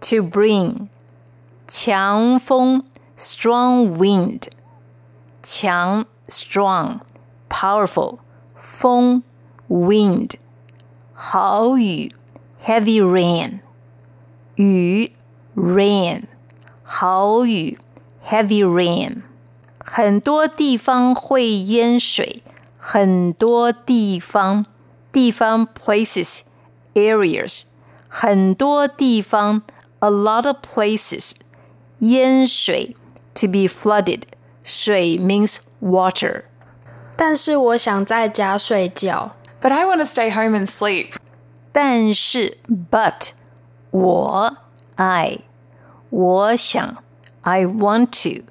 [0.00, 0.88] to bring
[1.66, 2.84] 强风
[3.16, 4.42] strong wind
[5.42, 7.00] 强 strong
[7.48, 8.18] powerful
[8.54, 9.22] 风
[9.68, 10.34] wind
[11.12, 12.12] 豪雨
[12.64, 13.60] heavy rain
[14.54, 15.12] 雨
[15.54, 16.24] rain
[16.82, 17.78] 豪雨
[18.24, 19.22] heavy rain
[19.78, 22.42] 很多地方会淹水，
[22.78, 24.66] 很多地方
[25.12, 26.40] 地方 places
[26.94, 27.62] areas
[28.08, 29.62] 很多地方
[30.00, 31.32] a lot of places
[32.00, 32.96] 淹水
[33.34, 34.22] to be flooded
[34.62, 36.44] 水 means water
[37.18, 39.34] 但是我想在家睡觉。
[39.60, 41.14] But I want to stay home and sleep.
[41.72, 43.30] 但是 but
[43.90, 44.56] 我
[44.94, 45.40] I
[46.10, 47.02] 我想
[47.42, 48.44] I want to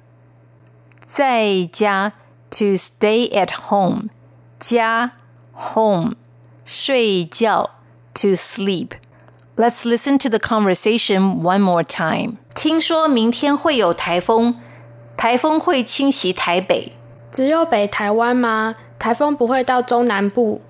[1.00, 2.12] 在家
[2.50, 4.10] to stay at home
[4.58, 5.12] 家
[5.54, 6.16] home
[6.64, 7.70] 睡觉
[8.14, 8.90] to sleep.
[9.56, 12.36] Let's listen to the conversation one more time.
[12.54, 14.56] 听说明天会有台风，
[15.16, 16.92] 台风会侵袭台北，
[17.32, 18.76] 只有北台湾吗？
[18.98, 20.60] 台风不会到中南部？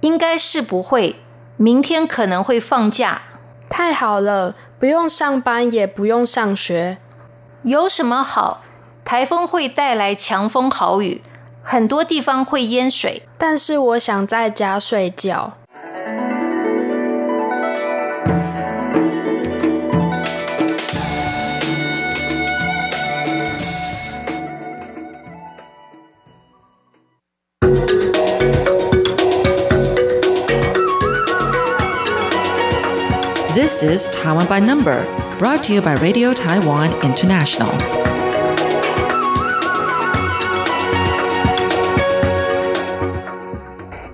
[0.00, 1.16] 应该是不会。
[1.56, 3.22] 明天可能会放假。
[3.68, 6.98] 太好了，不用上班，也不用上学。
[7.62, 8.62] 有什么好？
[9.04, 11.22] 台风会带来强风豪雨，
[11.61, 13.23] 很多地方会淹水。
[13.37, 15.53] 但是我想在家睡觉。
[33.59, 35.05] This is Taiwan by Number,
[35.37, 37.69] brought to you by Radio Taiwan International.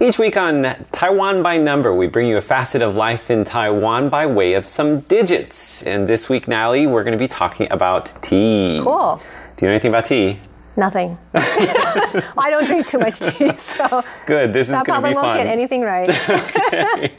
[0.05, 4.09] Each week on Taiwan by Number, we bring you a facet of life in Taiwan
[4.09, 5.81] by way of some digits.
[5.81, 8.81] And this week, Natalie, we're going to be talking about tea.
[8.83, 9.19] Cool.
[9.57, 10.37] Do you know anything about tea?
[10.77, 11.17] Nothing.
[11.33, 14.51] I don't drink too much tea, so Good.
[14.51, 16.09] This is going to probably be won't get anything right.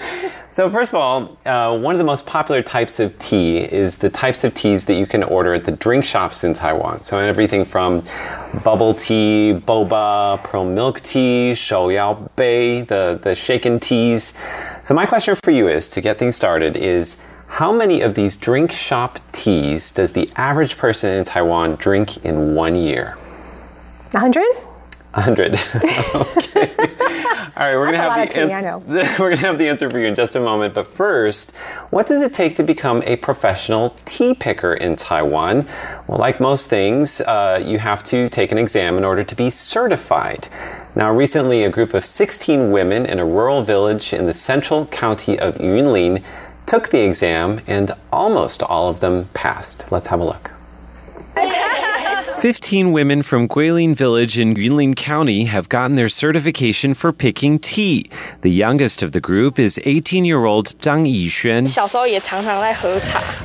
[0.49, 4.09] So, first of all, uh, one of the most popular types of tea is the
[4.09, 7.03] types of teas that you can order at the drink shops in Taiwan.
[7.03, 8.03] So, everything from
[8.65, 14.33] bubble tea, boba, pearl milk tea, shou yao bei, the, the shaken teas.
[14.83, 17.17] So, my question for you is to get things started is
[17.49, 22.55] how many of these drink shop teas does the average person in Taiwan drink in
[22.55, 23.17] one year?
[24.13, 24.45] 100?
[25.17, 25.55] 100.
[26.15, 26.71] okay.
[27.57, 28.79] All right, we're going to have the of tea, ans- I know.
[29.19, 31.57] we're going to have the answer for you in just a moment, but first,
[31.89, 35.65] what does it take to become a professional tea picker in Taiwan?
[36.07, 39.49] Well, like most things, uh, you have to take an exam in order to be
[39.49, 40.49] certified.
[40.95, 45.39] Now, recently, a group of 16 women in a rural village in the central county
[45.39, 46.23] of Yunlin
[46.67, 49.91] took the exam, and almost all of them passed.
[49.91, 50.51] Let's have a look.
[52.47, 58.09] 15 women from Guilin Village in Guiling County have gotten their certification for picking tea.
[58.43, 61.67] The youngest of the group is 18-year-old Zhang Yixuan.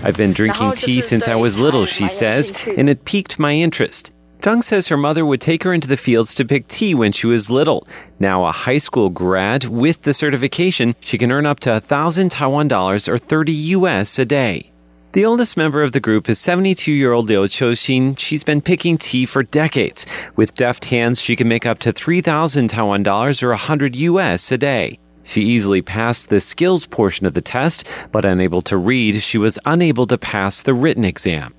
[0.04, 4.14] I've been drinking tea since I was little, she says, and it piqued my interest.
[4.42, 7.26] Zhang says her mother would take her into the fields to pick tea when she
[7.26, 7.88] was little.
[8.20, 12.68] Now a high school grad with the certification, she can earn up to 1000 Taiwan
[12.68, 14.70] dollars or 30 US a day.
[15.13, 18.17] The oldest member of the group is 72 year old Liu Choxin.
[18.17, 20.06] She's been picking tea for decades.
[20.38, 24.58] With deft hands, she can make up to 3,000 Taiwan dollars or 100 US a
[24.58, 25.00] day.
[25.24, 29.60] She easily passed the skills portion of the test, but unable to read, she was
[29.65, 31.54] unable to pass the written exam.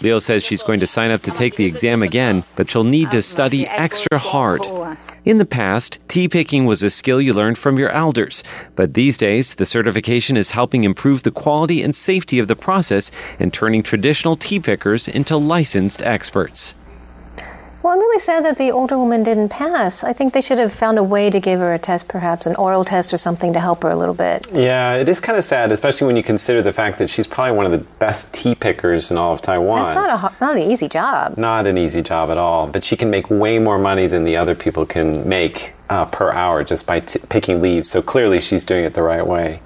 [0.00, 3.10] Leo says she's going to sign up to take the exam again, but she'll need
[3.10, 4.62] to study extra hard.
[5.24, 8.44] In the past, tea picking was a skill you learned from your elders,
[8.76, 13.10] but these days, the certification is helping improve the quality and safety of the process
[13.40, 16.74] and turning traditional tea pickers into licensed experts.
[17.84, 20.04] Well, I'm really sad that the older woman didn't pass.
[20.04, 22.54] I think they should have found a way to give her a test, perhaps an
[22.54, 24.46] oral test or something to help her a little bit.
[24.54, 27.54] Yeah, it is kind of sad, especially when you consider the fact that she's probably
[27.54, 29.82] one of the best tea pickers in all of Taiwan.
[29.82, 31.36] That's not a not an easy job.
[31.36, 34.38] not an easy job at all, but she can make way more money than the
[34.38, 37.90] other people can make uh, per hour just by t- picking leaves.
[37.90, 39.60] So clearly she's doing it the right way.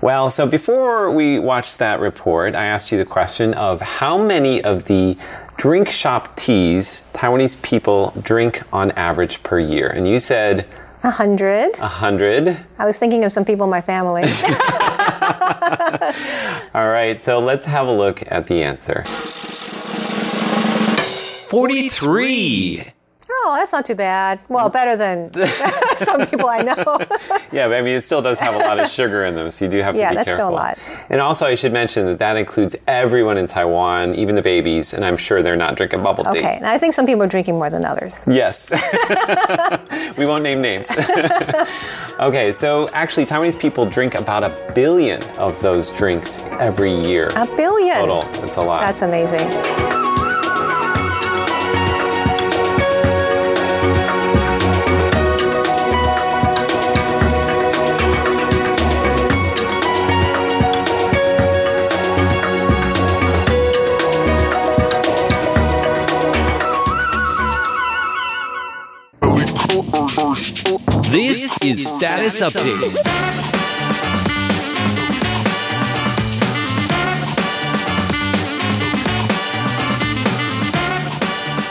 [0.00, 4.62] Well, so before we watched that report, I asked you the question of how many
[4.62, 5.16] of the
[5.56, 9.88] drink shop teas Taiwanese people drink on average per year.
[9.88, 10.66] And you said
[11.04, 11.76] A hundred.
[11.78, 12.56] A 100.
[12.78, 14.22] I was thinking of some people in my family.
[16.74, 19.02] All right, so let's have a look at the answer.
[21.52, 22.84] 43.
[23.44, 24.38] Oh, that's not too bad.
[24.48, 25.32] Well, better than
[25.96, 26.98] some people I know.
[27.52, 29.66] Yeah, but I mean, it still does have a lot of sugar in them, so
[29.66, 30.46] you do have to Yeah, be that's careful.
[30.46, 30.78] still a lot.
[31.10, 35.04] And also, I should mention that that includes everyone in Taiwan, even the babies, and
[35.04, 36.38] I'm sure they're not drinking bubble tea.
[36.38, 38.24] okay, and I think some people are drinking more than others.
[38.26, 38.72] Yes.
[40.16, 40.90] we won't name names.
[42.20, 47.28] okay, so actually, Taiwanese people drink about a billion of those drinks every year.
[47.36, 47.96] A billion.
[47.96, 48.22] Total.
[48.40, 48.80] That's a lot.
[48.80, 50.11] That's amazing.
[71.12, 72.96] This is Status Update.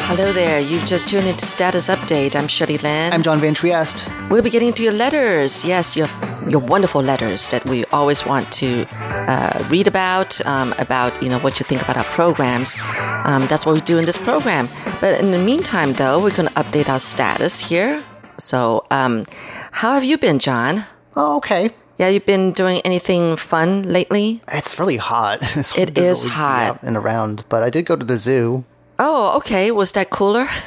[0.05, 0.59] Hello there.
[0.59, 2.35] You've just tuned into Status Update.
[2.35, 3.11] I'm Shirley Lin.
[3.11, 4.07] I'm John Van Trieste.
[4.29, 5.65] We'll be getting to your letters.
[5.65, 6.07] Yes, your
[6.47, 8.85] your wonderful letters that we always want to
[9.27, 12.77] uh, read about, um, about you know what you think about our programs.
[13.25, 14.67] Um, that's what we do in this program.
[14.99, 18.03] But in the meantime, though, we're going to update our status here.
[18.41, 19.25] So, um,
[19.71, 20.85] how have you been, John?
[21.15, 21.71] Oh, okay.
[21.97, 24.41] Yeah, you've been doing anything fun lately?
[24.51, 25.39] It's really hot.
[25.55, 26.79] It's It is hot.
[26.81, 28.63] and around, but I did go to the zoo.
[28.97, 29.71] Oh, okay.
[29.71, 30.49] Was that cooler?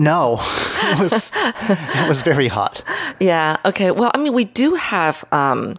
[0.00, 0.38] No,
[0.94, 2.84] it was it was very hot.
[3.18, 3.56] Yeah.
[3.64, 3.90] Okay.
[3.90, 5.74] Well, I mean, we do have um,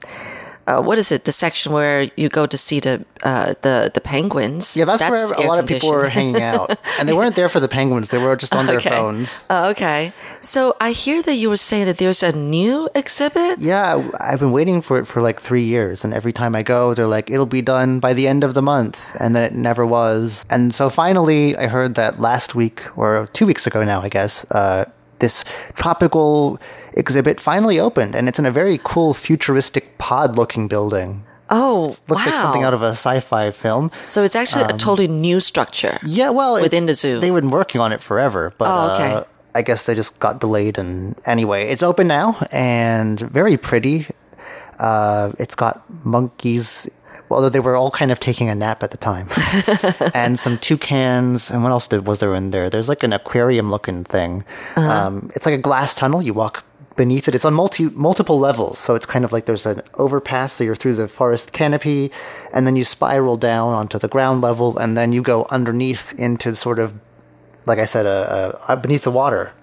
[0.69, 1.25] uh, what is it?
[1.25, 4.77] The section where you go to see the uh, the the penguins.
[4.77, 7.59] Yeah, that's, where a lot of people were hanging out, and they weren't there for
[7.59, 8.09] the penguins.
[8.09, 9.47] They were just on their phones.
[9.49, 10.13] Oh, okay.
[10.41, 13.57] So I hear that you were saying that there's a new exhibit.
[13.59, 16.93] Yeah, I've been waiting for it for like three years, and every time I go,
[16.93, 19.85] they're like, "It'll be done by the end of the month," and then it never
[19.85, 20.45] was.
[20.49, 24.45] And so finally, I heard that last week or two weeks ago now, I guess,
[24.51, 24.85] uh,
[25.19, 26.59] this tropical
[26.93, 31.23] exhibit finally opened, and it's in a very cool, futuristic pod-looking building.
[31.51, 33.89] Oh, Looks like something out of a sci-fi film.
[34.05, 35.97] So it's actually a totally new structure.
[36.05, 37.19] Yeah, well, Within the zoo.
[37.19, 39.11] they've been working on it forever, but Oh, okay.
[39.15, 39.23] uh,
[39.55, 40.77] I guess they just got delayed.
[40.77, 44.05] And anyway, it's open now and very pretty.
[44.77, 46.87] Uh, it's got monkeys,
[47.29, 49.27] although they were all kind of taking a nap at the time,
[50.13, 51.51] and some toucans.
[51.51, 52.69] And what else did, was there in there?
[52.69, 54.43] There's like an aquarium-looking thing.
[54.75, 54.91] Uh-huh.
[54.91, 56.21] Um, it's like a glass tunnel.
[56.21, 56.63] You walk
[56.99, 57.33] beneath it.
[57.35, 60.53] It's on multi multiple levels, so it's kind of like there's an overpass.
[60.53, 62.11] So you're through the forest canopy,
[62.53, 66.53] and then you spiral down onto the ground level, and then you go underneath into
[66.55, 66.93] sort of,
[67.65, 69.53] like I said, uh, uh, beneath the water,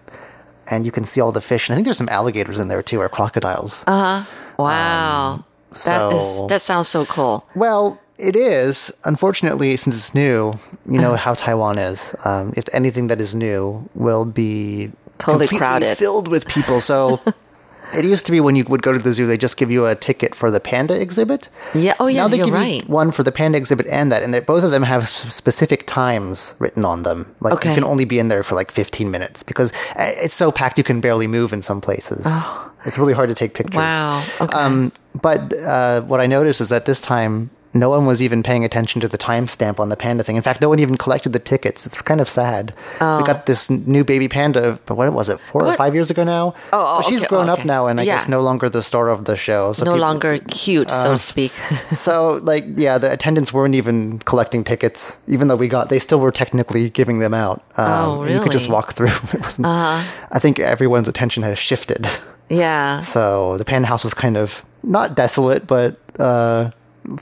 [0.66, 1.68] and you can see all the fish.
[1.68, 3.84] And I think there's some alligators in there too, or crocodiles.
[3.86, 4.30] Uh huh.
[4.58, 5.44] Wow.
[5.84, 7.44] That is so- that sounds so cool.
[7.54, 8.90] Well, it is.
[9.04, 10.54] Unfortunately, since it's new,
[10.88, 12.14] you know how Taiwan is.
[12.24, 15.96] Um, if anything that is new will be Totally crowded.
[15.98, 16.80] filled with people.
[16.80, 17.20] So
[17.94, 19.86] it used to be when you would go to the zoo, they just give you
[19.86, 21.48] a ticket for the panda exhibit.
[21.74, 21.94] Yeah.
[22.00, 22.22] Oh, yeah.
[22.22, 22.82] now they you're give right.
[22.86, 25.86] you one for the panda exhibit and that, and they, both of them have specific
[25.86, 27.34] times written on them.
[27.40, 27.68] Like Okay.
[27.70, 30.78] you can only be in there for like 15 minutes because uh, it's so packed
[30.78, 32.22] you can barely move in some places.
[32.26, 32.72] Oh.
[32.84, 33.76] It's really hard to take pictures.
[33.76, 34.24] Wow.
[34.40, 34.56] Okay.
[34.56, 38.64] Um, but uh, what I noticed is that this time no one was even paying
[38.64, 40.36] attention to the timestamp on the panda thing.
[40.36, 41.86] In fact, no one even collected the tickets.
[41.86, 42.72] It's kind of sad.
[42.94, 45.72] We got this new baby panda, but what was it, four or Oh.
[45.76, 46.54] Five years ago now?
[46.72, 47.68] Oh, oh, she's okay, grown up okay.
[47.68, 48.16] now, and I Yeah.
[48.18, 49.72] guess no longer the star of the show.
[49.72, 51.52] So no people- longer cute, so Uh, to speak.
[51.94, 55.88] so, like, yeah, the attendants weren't even collecting tickets, even though we got.
[55.88, 57.62] They still were technically giving them out.
[57.76, 59.08] Um, Oh, and You could just walk through.
[59.34, 59.66] It wasn't.
[59.66, 62.06] I think everyone's attention has shifted.
[62.48, 63.00] yeah.
[63.02, 66.70] So the panda house was kind of not desolate, but uh,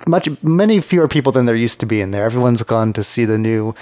[0.06, 2.24] much many fewer people than there used to be in there.
[2.24, 3.74] Everyone's gone to see the new,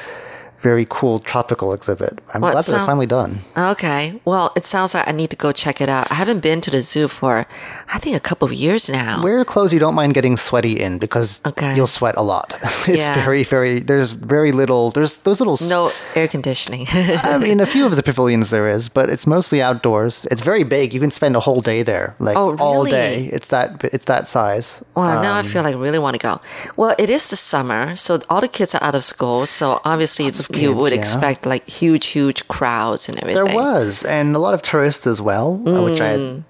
[0.62, 2.18] very cool tropical exhibit.
[2.32, 3.40] I'm Well, glad that they're finally done.
[3.56, 4.20] Okay.
[4.24, 6.06] Well, it sounds like I need to go check it out.
[6.10, 7.46] I haven't been to the zoo for,
[7.92, 9.22] I think, a couple of years now.
[9.22, 11.74] Wear clothes you don't mind getting sweaty in because Okay.
[11.76, 12.54] you'll sweat a lot.
[12.62, 13.24] it's Yeah.
[13.24, 13.80] very, very.
[13.80, 14.90] There's very little.
[14.92, 15.58] There's those little.
[15.68, 16.86] no air conditioning.
[16.92, 20.26] I mean, a few of the pavilions there is, but it's mostly outdoors.
[20.30, 20.94] It's very big.
[20.94, 23.28] You can spend a whole day there, like Oh, all day.
[23.32, 23.82] It's that.
[23.92, 24.84] It's that size.
[24.94, 26.40] Wow, now I Um, feel like I really want to go.
[26.76, 29.46] Well, it is the summer, so all the kids are out of school.
[29.46, 30.98] So obviously, of you would yeah.
[30.98, 33.44] expect like huge, huge crowds and everything.
[33.44, 36.44] There was, and a lot of tourists as well, uh, which Mm.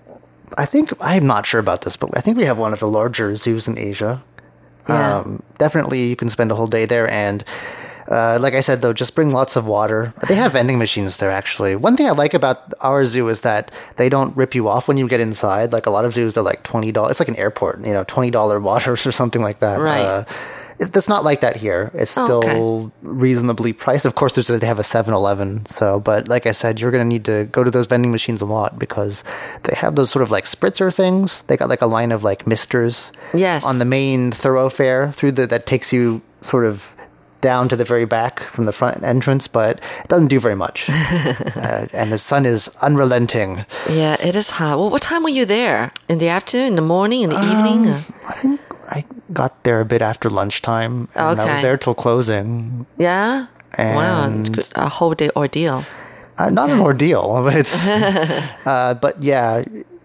[0.57, 2.81] I, I think I'm not sure about this, but I think we have one of
[2.81, 4.23] the larger zoos in Asia.
[4.89, 5.19] Yeah.
[5.19, 7.45] Um, definitely, you can spend a whole day there, and
[8.09, 10.13] uh, like I said, though, just bring lots of water.
[10.29, 11.31] They have vending machines there.
[11.31, 14.89] Actually, one thing I like about our zoo is that they don't rip you off
[14.89, 15.73] when you get inside.
[15.73, 17.13] Like a lot of zoos, they're like twenty dollars.
[17.13, 19.79] It's like an airport, you know, twenty dollar waters or something like that.
[19.81, 20.01] Right.
[20.01, 20.25] Uh,
[20.89, 21.91] it's, not like that here.
[21.95, 22.93] It's Oh, still okay.
[23.03, 24.07] reasonably priced.
[24.07, 25.67] Of course, there's a, they have a 7-Eleven.
[25.67, 28.41] So, but like I said, you're going to need to go to those vending machines
[28.43, 29.25] a lot because
[29.65, 31.43] they have those sort of like spritzer things.
[31.45, 33.13] They got like a line of like misters.
[33.35, 33.65] Yes.
[33.65, 36.97] On the main thoroughfare through the that takes you sort of
[37.41, 40.89] down to the very back from the front entrance, but it doesn't do very much.
[40.91, 43.67] uh, and the sun is unrelenting.
[43.91, 44.79] Yeah, it is hot.
[44.79, 45.91] Well, what time were you there?
[46.09, 47.93] In the afternoon, in the morning, in the Um, evening?
[48.29, 48.61] I think
[48.91, 52.87] I got there a bit after lunchtime, and I was there till closing.
[52.99, 53.47] Yeah.
[53.79, 54.69] wow, and- good.
[54.75, 55.85] a whole day ordeal.
[56.39, 57.87] Uh, not an ordeal, but it's.
[58.67, 59.63] uh, but yeah,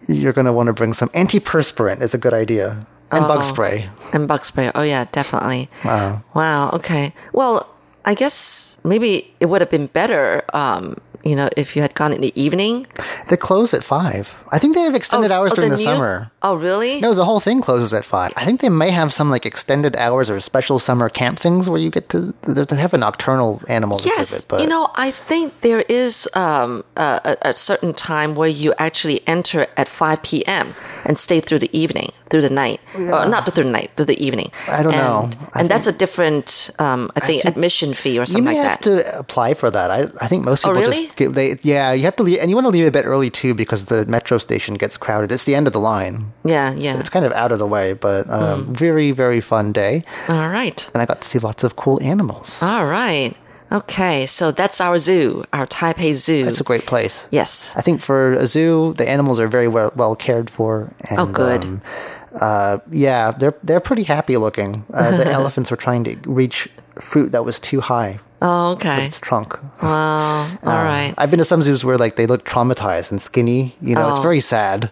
[0.07, 2.01] you're going to want to bring some antiperspirant.
[2.01, 3.41] Is a good idea, and bug Oh.
[3.43, 3.89] spray.
[4.13, 4.71] And bug spray.
[4.75, 5.69] Oh yeah, definitely.
[5.85, 6.21] Wow.
[6.35, 6.69] Wow.
[6.71, 7.13] Okay.
[7.33, 7.65] Well,
[8.05, 12.11] I guess maybe it would have been better um, you know, if you had gone
[12.13, 12.87] in the evening.
[13.27, 14.45] They close at five.
[14.51, 16.31] I think they have extended hours oh, during the, new- summer.
[16.41, 17.01] Oh, really?
[17.01, 18.31] No, the whole thing closes at five.
[18.37, 21.79] I think they may have some like extended hours or special summer camp things where
[21.79, 24.47] you get to they have a nocturnal animal Yes, exhibit.
[24.47, 29.27] But you know, I think there is um, a, a certain time where you actually
[29.27, 30.73] enter at 5 p.m.
[31.05, 32.79] and stay through the evening, through the night.
[32.95, 34.51] Or not through the night, through the evening.
[34.67, 35.29] I don't and, know.
[35.53, 38.69] I and that's a different, um, I think, admission fee or you something may like
[38.69, 39.03] have that.
[39.11, 39.91] to apply for that.
[39.91, 41.05] I I think most Oh, people really?
[41.05, 43.05] just get, they yeah you have to leave and you want to leave a bit
[43.05, 45.31] early too because the metro station gets crowded.
[45.31, 46.31] It's the end of the line.
[46.45, 46.99] yeah, So yeah.
[46.99, 48.73] it's kind of out of the way, but um, Hmm.
[48.73, 50.89] very very fun day, All right.
[50.93, 52.61] and I got to see lots of cool animals.
[52.63, 53.35] All right.
[53.69, 56.45] Okay, so that's our zoo, our Taipei Zoo.
[56.47, 57.27] It's a great place.
[57.31, 57.73] yes.
[57.75, 60.93] I think for a zoo, the animals are very well, well cared for.
[61.09, 61.65] And, Oh, good.
[61.65, 61.81] Um,
[62.39, 64.85] uh, yeah, they're they're pretty happy looking.
[64.93, 69.05] Uh, the elephants were trying to reach fruit that was too high Oh, with okay.
[69.05, 69.57] its trunk.
[69.81, 69.91] Well,
[70.63, 71.13] all Uh, right.
[71.17, 73.75] I've been to some zoos where like they look traumatized and skinny.
[73.81, 74.21] You know, it's Oh.
[74.21, 74.91] very sad.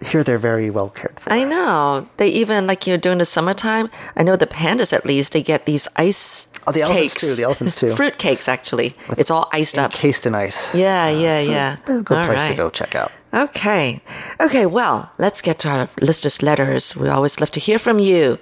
[0.00, 1.32] Here, they're very well cared for.
[1.32, 2.06] I know.
[2.18, 3.90] They even like you know during the summertime.
[4.16, 7.20] I know the pandas at least they get these ice Oh, the elephants cakes.
[7.26, 7.94] too, the elephants too.
[7.96, 8.94] Fruit cakes actually.
[9.16, 9.90] it's all iced up.
[9.92, 10.72] Encased in ice.
[10.74, 11.76] Yeah, yeah, yeah.
[11.88, 13.10] A good All place to go check out.
[13.34, 14.00] Okay.
[14.40, 16.94] Okay, well, let's get to our listeners' letters.
[16.94, 18.38] We always love to hear from you.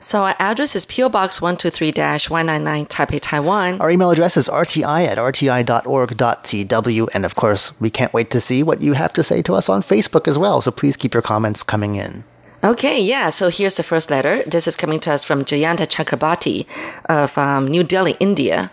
[0.00, 3.80] So our address is PO Box 123-199 Taipei, Taiwan.
[3.82, 7.08] Our email address is rti at rti.org.tw.
[7.12, 9.68] And of course, we can't wait to see what you have to say to us
[9.68, 10.62] on Facebook as well.
[10.62, 12.24] So please keep your comments coming in.
[12.64, 13.30] Okay, yeah.
[13.30, 14.42] So here's the first letter.
[14.46, 16.66] This is coming to us from Jayanta Chakrabarti
[17.06, 18.70] of um, New Delhi, India.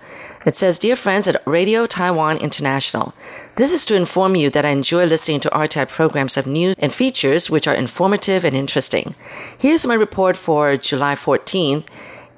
[0.48, 3.14] It says, Dear friends at Radio Taiwan International,
[3.58, 6.94] this is to inform you that I enjoy listening to RTI programs of news and
[6.94, 9.14] features which are informative and interesting.
[9.60, 11.84] Here's my report for July 14th,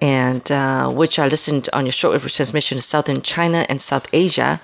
[0.01, 4.59] and uh, which I listened on your shortwave transmission to Southern China and South Asia.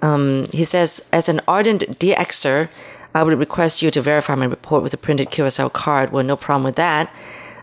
[0.00, 2.70] Um, he says, as an ardent DXer,
[3.14, 6.12] I would request you to verify my report with a printed QSL card.
[6.12, 7.14] Well, no problem with that.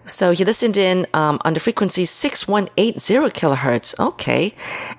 [0.06, 3.98] So he listened in um, on the frequency 6180 kilohertz.
[4.00, 4.54] Okay.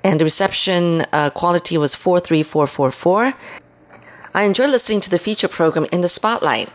[0.05, 3.34] And the reception uh, quality was 43444.
[4.34, 6.70] I enjoyed listening to the feature program in the spotlight.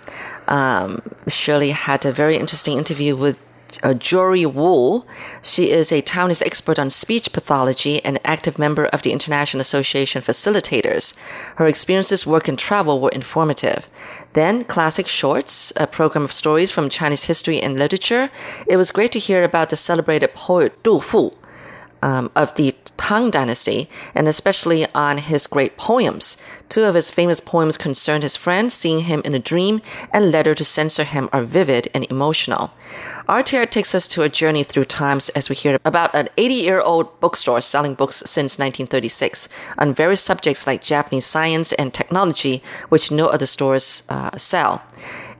[0.48, 3.40] Um, Shirley had a very interesting interview with
[3.84, 5.06] uh, Jory Wu.
[5.42, 10.22] She is a Taiwanese expert on speech pathology and active member of the International Association
[10.22, 11.16] Facilitators.
[11.56, 13.90] Her experiences, work, and travel were informative.
[14.34, 18.30] Then, Classic Shorts, a program of stories from Chinese history and literature.
[18.68, 21.32] It was great to hear about the celebrated poet Du Fu
[22.02, 26.38] um, of the Tang Dynasty, and especially on his great poems.
[26.70, 29.82] Two of his famous poems concerned his friend seeing him in a dream,
[30.14, 32.72] and letter to censor him are vivid and emotional.
[33.30, 36.80] RTR takes us to a journey through times as we hear about an 80 year
[36.80, 43.12] old bookstore selling books since 1936 on various subjects like Japanese science and technology, which
[43.12, 44.82] no other stores uh, sell.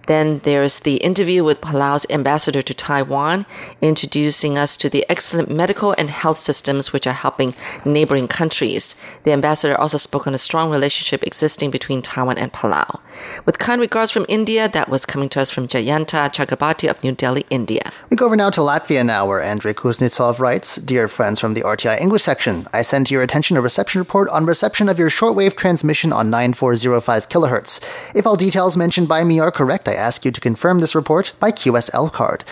[0.08, 3.46] Then there's the interview with Palau's ambassador to Taiwan,
[3.82, 7.54] introducing us to the excellent medical and health systems which are helping
[7.86, 8.96] neighboring countries.
[9.24, 13.02] The ambassador also spoke on a strong relationship existing between Taiwan and Palau.
[13.46, 17.12] With kind regards from India, that was coming to us from Jayanta Chakrabarti of New
[17.12, 17.92] Delhi, India.
[18.10, 21.62] We go over now to Latvia now, where Andrei Kuznetsov writes Dear friends from the
[21.62, 25.10] RTI English section, I send to your attention a reception report on reception of your
[25.10, 27.82] shortwave transmission on 9405 kilohertz.
[28.16, 31.34] If all details mentioned by me are correct, I ask you to confirm this report
[31.40, 32.44] by QSL card.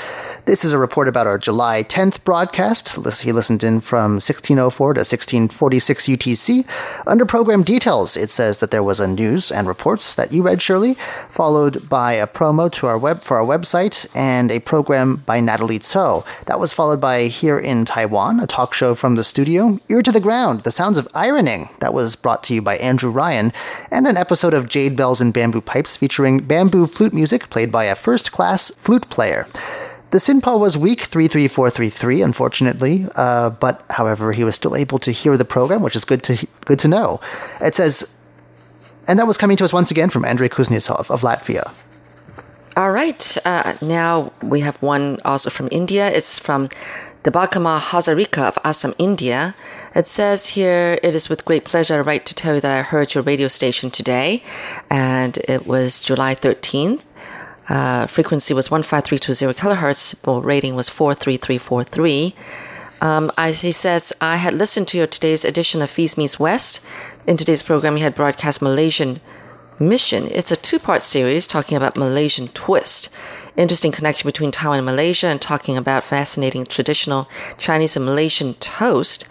[0.46, 2.96] This is a report about our July 10th broadcast.
[3.22, 6.66] He listened in from 1604 to 1646 UTC.
[7.08, 10.62] Under program details, it says that there was a news and reports that you read,
[10.62, 10.96] Shirley,
[11.30, 15.80] followed by a promo to our web for our website and a program by Natalie
[15.80, 16.24] So.
[16.48, 20.12] That was followed by Here in Taiwan, a talk show from the studio, Ear to
[20.12, 21.70] the Ground, The Sounds of Ironing.
[21.80, 23.52] That was brought to you by Andrew Ryan,
[23.92, 27.86] and an episode of Jade Bells and Bamboo Pipes featuring bamboo flute music played by
[27.86, 29.48] a first class flute player.
[30.12, 35.36] The SINPO was weak 33433, unfortunately, uh, but however, he was still able to hear
[35.36, 37.20] the program, which is good to good to know.
[37.60, 38.18] It says,
[39.08, 41.74] and that was coming to us once again from Andrei Kuznetsov of Latvia.
[42.78, 43.38] All right.
[43.46, 46.10] Uh, now we have one also from India.
[46.12, 46.68] It's from
[47.24, 49.56] Debakama Hazarika of Assam, India.
[49.96, 52.82] It says here, it is with great pleasure I write to tell you that I
[52.82, 54.44] heard your radio station today,
[54.92, 57.02] and it was July 13th.
[57.68, 62.36] Uh, frequency was 15320 kilohertz, rating was 43343.
[63.02, 66.80] Um, I, he says, I had listened to your today's edition of East Meets West.
[67.28, 69.20] In today's program, you had broadcast Malaysian
[69.80, 70.28] Mission.
[70.32, 73.10] It's a two part series talking about Malaysian twist.
[73.58, 79.28] Interesting connection between Taiwan and Malaysia and talking about fascinating traditional Chinese and Malaysian toast.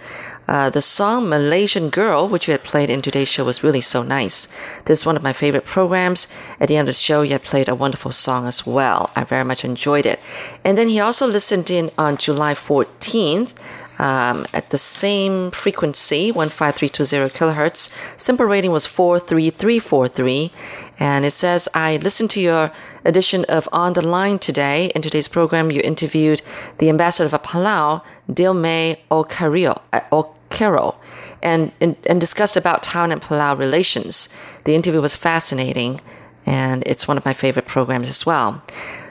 [0.47, 4.03] Uh, the song Malaysian Girl, which you had played in today's show, was really so
[4.03, 4.49] nice.
[4.85, 6.27] This is one of my favorite programs.
[6.61, 9.11] At the end of the show, you had played a wonderful song as well.
[9.17, 10.21] I very much enjoyed it.
[10.65, 13.53] And then he also listened in on July 14th
[13.99, 17.91] um, at the same frequency, 15320 kilohertz.
[18.17, 20.53] SINPO rating was 43343.
[20.99, 22.73] And it says, I listened to your
[23.05, 24.91] edition of On the Line today.
[24.95, 26.43] In today's program, you interviewed
[26.79, 30.97] the ambassador of Palau, Ocario, uh, Ocaro,
[31.43, 34.29] and, and, and discussed about Taiwan and Palau relations.
[34.65, 36.01] The interview was fascinating,
[36.47, 38.63] and it's one of my favorite programs as well.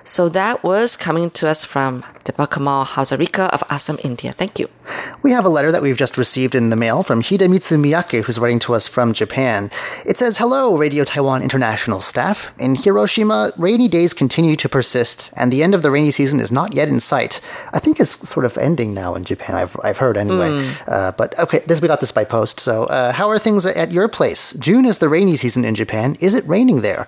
[0.06, 4.32] So that was coming to us from Deba Kamal Hazarika of Assam, India.
[4.32, 4.70] Thank you.
[5.24, 8.40] We have a letter that we've just received in the mail from Hidemitsu Miyake, who's
[8.40, 9.70] writing to us from Japan.
[10.06, 12.54] It says, Hello, Radio Taiwan International staff.
[12.60, 16.52] In Hiroshima, rainy days continue to persist, and the end of the rainy season is
[16.52, 17.42] not yet in sight.
[17.74, 20.74] I think it's sort of ending now in Japan, I've, I've heard anyway.
[20.88, 22.60] Uh, but okay, this we got this by post.
[22.62, 24.54] So, uh, how are things at your place?
[24.54, 26.16] June is the rainy season in Japan.
[26.22, 27.06] Is it raining there?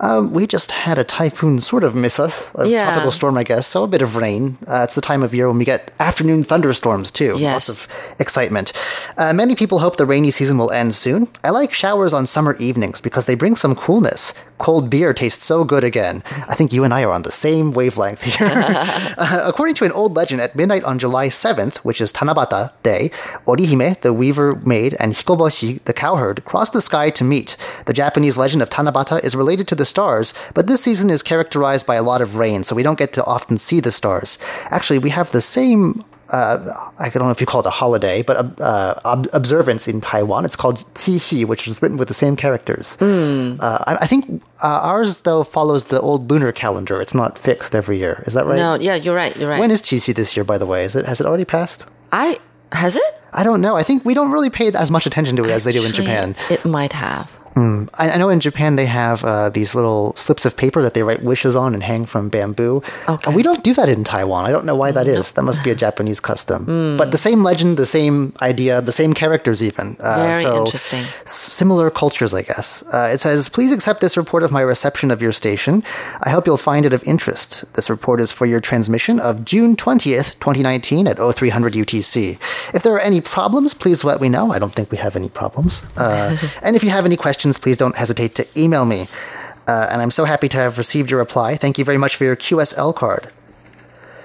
[0.00, 2.84] Um, we just had a typhoon sort of miss us, a Yeah.
[2.84, 3.66] tropical storm, I guess.
[3.66, 4.55] So a bit of rain.
[4.66, 7.34] Uh, it's the time of year when we get afternoon thunderstorms too.
[7.36, 7.68] Yes.
[7.68, 8.72] Lots of excitement.
[9.16, 11.28] Uh, many people hope the rainy season will end soon.
[11.44, 14.32] I like showers on summer evenings because they bring some coolness.
[14.58, 16.22] Cold beer tastes so good again.
[16.48, 18.50] I think you and I are on the same wavelength here.
[19.18, 23.10] Uh, according to an old legend, at midnight on July 7th, which is Tanabata Day,
[23.46, 27.56] Orihime, the weaver maid, and Hikoboshi, the cowherd, cross the sky to meet.
[27.86, 31.86] The Japanese legend of Tanabata is related to the stars, but this season is characterized
[31.86, 34.38] by a lot of rain, so we don't get to often see the stars.
[34.70, 36.04] Actually, we have the same.
[36.28, 39.86] Uh, I don't know if you call it a holiday, but uh, uh, ob- observance
[39.86, 40.44] in Taiwan.
[40.44, 43.00] It's called Qixi, which is written with the same characters.
[43.00, 47.00] Uh, I, I think uh, ours, though, follows the old lunar calendar.
[47.00, 48.24] It's not fixed every year.
[48.26, 48.56] Is that right?
[48.56, 49.36] No, yeah, you're right.
[49.36, 49.60] You're right.
[49.60, 50.82] When is Qixi this year, by the way?
[50.84, 51.86] Is it has it already passed?
[52.10, 52.38] I
[52.72, 53.02] has it?
[53.32, 53.76] I don't know.
[53.76, 55.92] I think we don't really pay as much attention to it as they do in
[55.92, 56.34] Japan.
[56.50, 57.35] It might have.
[57.56, 61.02] I, I know in Japan they have uh, these little slips of paper that they
[61.02, 62.82] write wishes on and hang from bamboo.
[63.08, 63.22] Okay.
[63.26, 64.44] And we don't do that in Taiwan.
[64.44, 65.32] I don't know why that is.
[65.32, 66.64] That must be a Japanese custom.
[66.64, 66.96] Hmm.
[66.96, 69.96] But the same legend, the same idea, the same characters even.
[70.00, 71.04] Uh, Very so interesting.
[71.24, 72.82] Similar cultures, I guess.
[72.92, 75.82] Uh, it says, please accept this report of my reception of your station.
[76.22, 77.64] I hope you'll find it of interest.
[77.74, 82.38] This report is for your transmission of June 20th, 2019 at 0300 UTC.
[82.74, 84.52] If there are any problems, please let me know.
[84.52, 85.82] I don't think we have any problems.
[85.96, 89.08] Uh, and if you have any questions, please don't hesitate to email me.
[89.66, 91.56] Uh, and I'm so happy to have received your reply.
[91.56, 93.28] Thank you very much for your QSL card.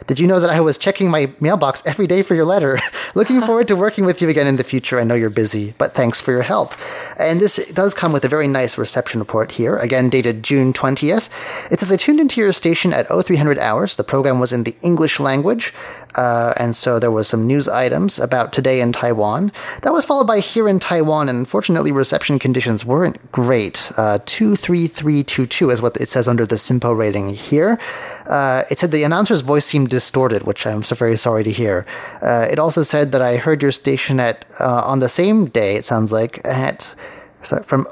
[0.08, 2.80] Did you know that I was checking my mailbox every day for your letter?
[3.16, 5.00] Looking forward to working with you again in the future.
[5.00, 6.74] I know you're busy, but thanks for your help.
[7.18, 11.30] And this does come with a very nice reception report here, again dated June 20th.
[11.72, 13.96] It says, I tuned into your station at 0300 hours.
[13.96, 15.74] The program was in the English language,
[16.16, 19.52] uh, and so there was some news items about today in Taiwan.
[19.84, 23.92] That was followed by here in Taiwan, and unfortunately, reception conditions weren't great.
[23.98, 27.80] Uh, 23322 is what it says under the SINPO rating here.
[28.28, 31.86] Uh, it said the announcer's voice seemed distorted, which I'm so very sorry to hear.
[32.22, 35.76] Uh, it also said that I heard your station at uh, on the same day.
[35.76, 36.96] It sounds like at
[37.44, 37.86] so from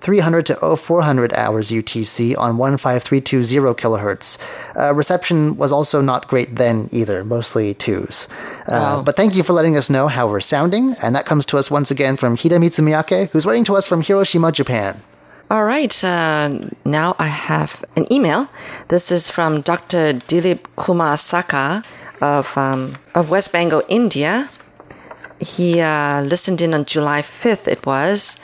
[0.00, 4.38] 0300 to 0400 hours UTC on 15320 kilohertz.
[4.76, 8.28] Uh, reception was also not great then either, mostly twos.
[8.70, 11.58] Uh, But thank you for letting us know how we're sounding, and that comes to
[11.58, 15.00] us once again from Hidemitsu Miyake, who's writing to us from Hiroshima, Japan.
[15.50, 16.04] All right.
[16.04, 18.48] Uh, now I have an email.
[18.88, 20.12] This is from Dr.
[20.28, 21.82] Dilip Kumar Saka
[22.20, 24.48] of um, of West Bengal, India.
[25.40, 28.38] He uh, listened in on July 5th, it was,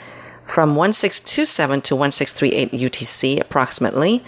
[0.45, 4.23] from 1627 to 1638 UTC approximately.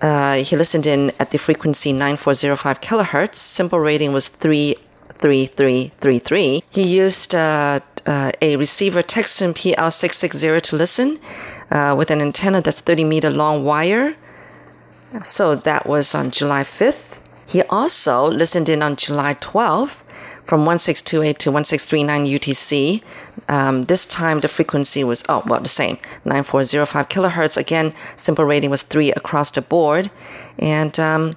[0.00, 3.36] Uh, he listened in at the frequency 9405 kilohertz.
[3.36, 6.62] SINPO rating was 33333.
[6.70, 11.18] He used uh, uh, a receiver Tecsun PL660 to listen
[11.70, 14.14] uh, with an antenna that's 30 meter long wire.
[15.24, 17.20] So that was on July 5th.
[17.48, 20.02] He also listened in on July 12th
[20.48, 23.02] from 1628 to 1639 UTC.
[23.50, 27.58] Um, this time the frequency was, oh, well, the same 9405 kilohertz.
[27.58, 30.10] Again, SINPO rating was 3 across the board.
[30.58, 31.36] And um,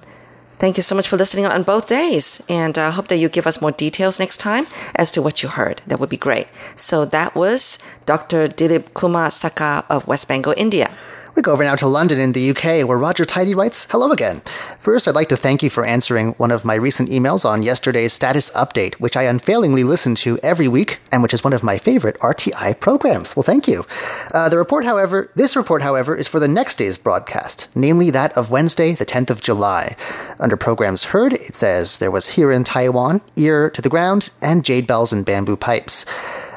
[0.56, 2.42] thank you so much for listening on both days.
[2.48, 5.50] And I hope that you give us more details next time as to what you
[5.50, 5.82] heard.
[5.86, 6.48] That would be great.
[6.74, 8.48] So that was Dr.
[8.48, 10.90] Dilip Kumar Saka of West Bengal, India.
[11.34, 14.42] We go over now to London in the UK, where Roger Tidy writes, Hello again.
[14.78, 18.12] First, I'd like to thank you for answering one of my recent emails on yesterday's
[18.12, 21.78] status update, which I unfailingly listen to every week, and which is one of my
[21.78, 23.34] favorite RTI programs.
[23.34, 23.86] Well, thank you.
[24.34, 28.36] Uh, the report, however, this report, however, is for the next day's broadcast, namely that
[28.36, 29.96] of Wednesday, the 10th of July.
[30.38, 34.66] Under programs heard, it says there was Here in Taiwan, Ear to the Ground, and
[34.66, 36.04] Jade Bells and Bamboo Pipes.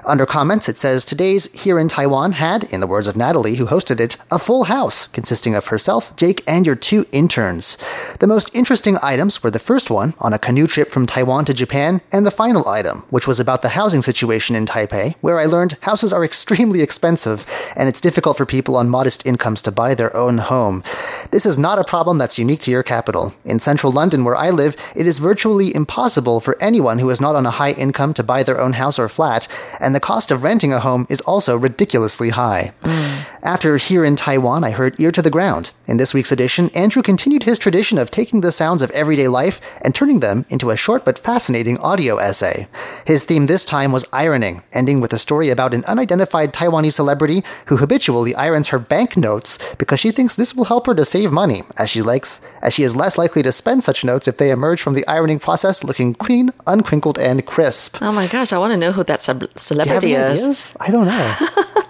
[0.08, 3.66] Under comments, it says today's Here in Taiwan had, in the words of Natalie, who
[3.66, 7.76] hosted it, a full house consisting of herself, Jake, and your two interns.
[8.20, 11.56] The most interesting items were the first one on a canoe trip from Taiwan to
[11.56, 15.46] Japan, and the final item, which was about the housing situation in Taipei, where I
[15.46, 19.96] learned houses are extremely expensive and it's difficult for people on modest incomes to buy
[19.96, 20.84] their own home.
[21.32, 23.34] This is not a problem that's unique to your capital.
[23.44, 27.36] In central London, where I live, it is virtually impossible for anyone who is not
[27.36, 29.48] on a high income to buy their own house or flat,
[29.80, 32.74] and the cost of renting a home is also ridiculously high.
[32.82, 33.06] Mm.
[33.46, 35.72] After Here in Taiwan, I heard Ear to the Ground.
[35.86, 39.62] In this week's edition, Andrew continued his tradition of taking the sounds of everyday life
[39.84, 42.68] and turning them into a short but fascinating audio essay.
[43.06, 47.44] His theme this time was ironing, ending with a story about an unidentified Taiwanese celebrity
[47.68, 51.62] who habitually irons her banknotes because she thinks this will help her to save money,
[51.78, 54.82] as she likes as she is less likely to spend such notes if they emerge
[54.82, 58.00] from the ironing process looking clean, uncrinkled, and crisp.
[58.02, 59.48] Oh my gosh, I want to know who that ce- Do
[59.85, 60.76] you have any ideas?
[60.80, 61.36] I don't know.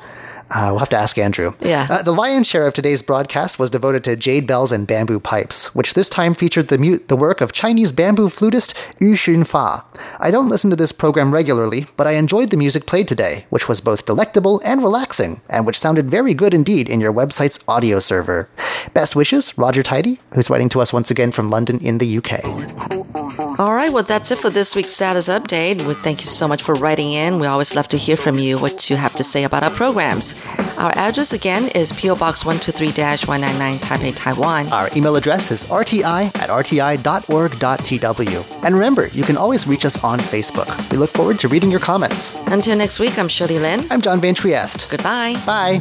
[0.51, 1.53] Uh, we'll have to ask Andrew.
[1.59, 1.87] Yeah.
[1.89, 5.73] Uh, the lion's share of today's broadcast was devoted to jade bells and bamboo pipes,
[5.73, 9.83] which this time featured the, mute, the work of Chinese bamboo flutist Yu Xunfa.
[10.19, 13.67] I don't listen to this program regularly, but I enjoyed the music played today, which
[13.67, 17.99] was both delectable and relaxing, and which sounded very good indeed in your website's audio
[17.99, 18.47] server.
[18.93, 23.44] Best wishes, Roger Tidy, who's writing to us once again from London in the UK.
[23.57, 25.85] All right, well, that's it for this week's status update.
[25.85, 27.39] We thank you so much for writing in.
[27.39, 30.33] We always love to hear from you, what you have to say about our programs.
[30.77, 32.87] Our address again is PO Box 123
[33.27, 34.67] 199 Taipei, Taiwan.
[34.73, 37.05] Our email address is rti at rti.org.tw.
[38.65, 40.91] And remember, you can always reach us on Facebook.
[40.91, 42.47] We look forward to reading your comments.
[42.51, 43.85] Until next week, I'm Shirley Lin.
[43.89, 44.89] I'm John Van Trieste.
[44.91, 45.35] Goodbye.
[45.45, 45.79] Bye.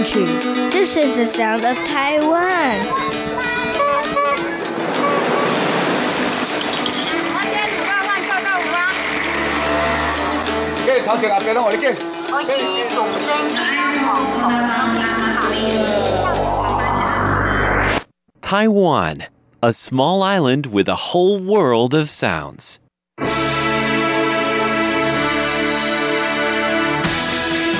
[0.00, 0.24] Country.
[0.70, 2.80] This is the sound of Taiwan.
[18.40, 19.24] Taiwan,
[19.62, 22.79] a small island with a whole world of sounds.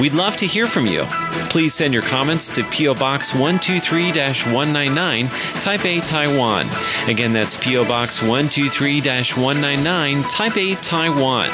[0.00, 1.04] We'd love to hear from you.
[1.50, 6.66] Please send your comments to PO Box 123 199, Taipei, Taiwan.
[7.08, 11.48] Again, that's PO Box 123 199, Taipei, Taiwan.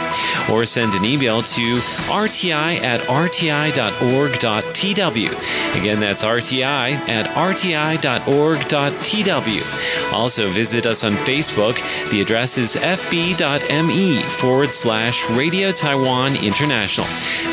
[0.50, 1.78] Or send an email to
[2.10, 3.80] rti at rti.org.tw.
[5.80, 8.02] Again, that's rti at rti.org.tw.
[10.12, 11.74] Also, visit us on Facebook.
[12.10, 17.06] The address is fb.me forward slash Radio Taiwan International.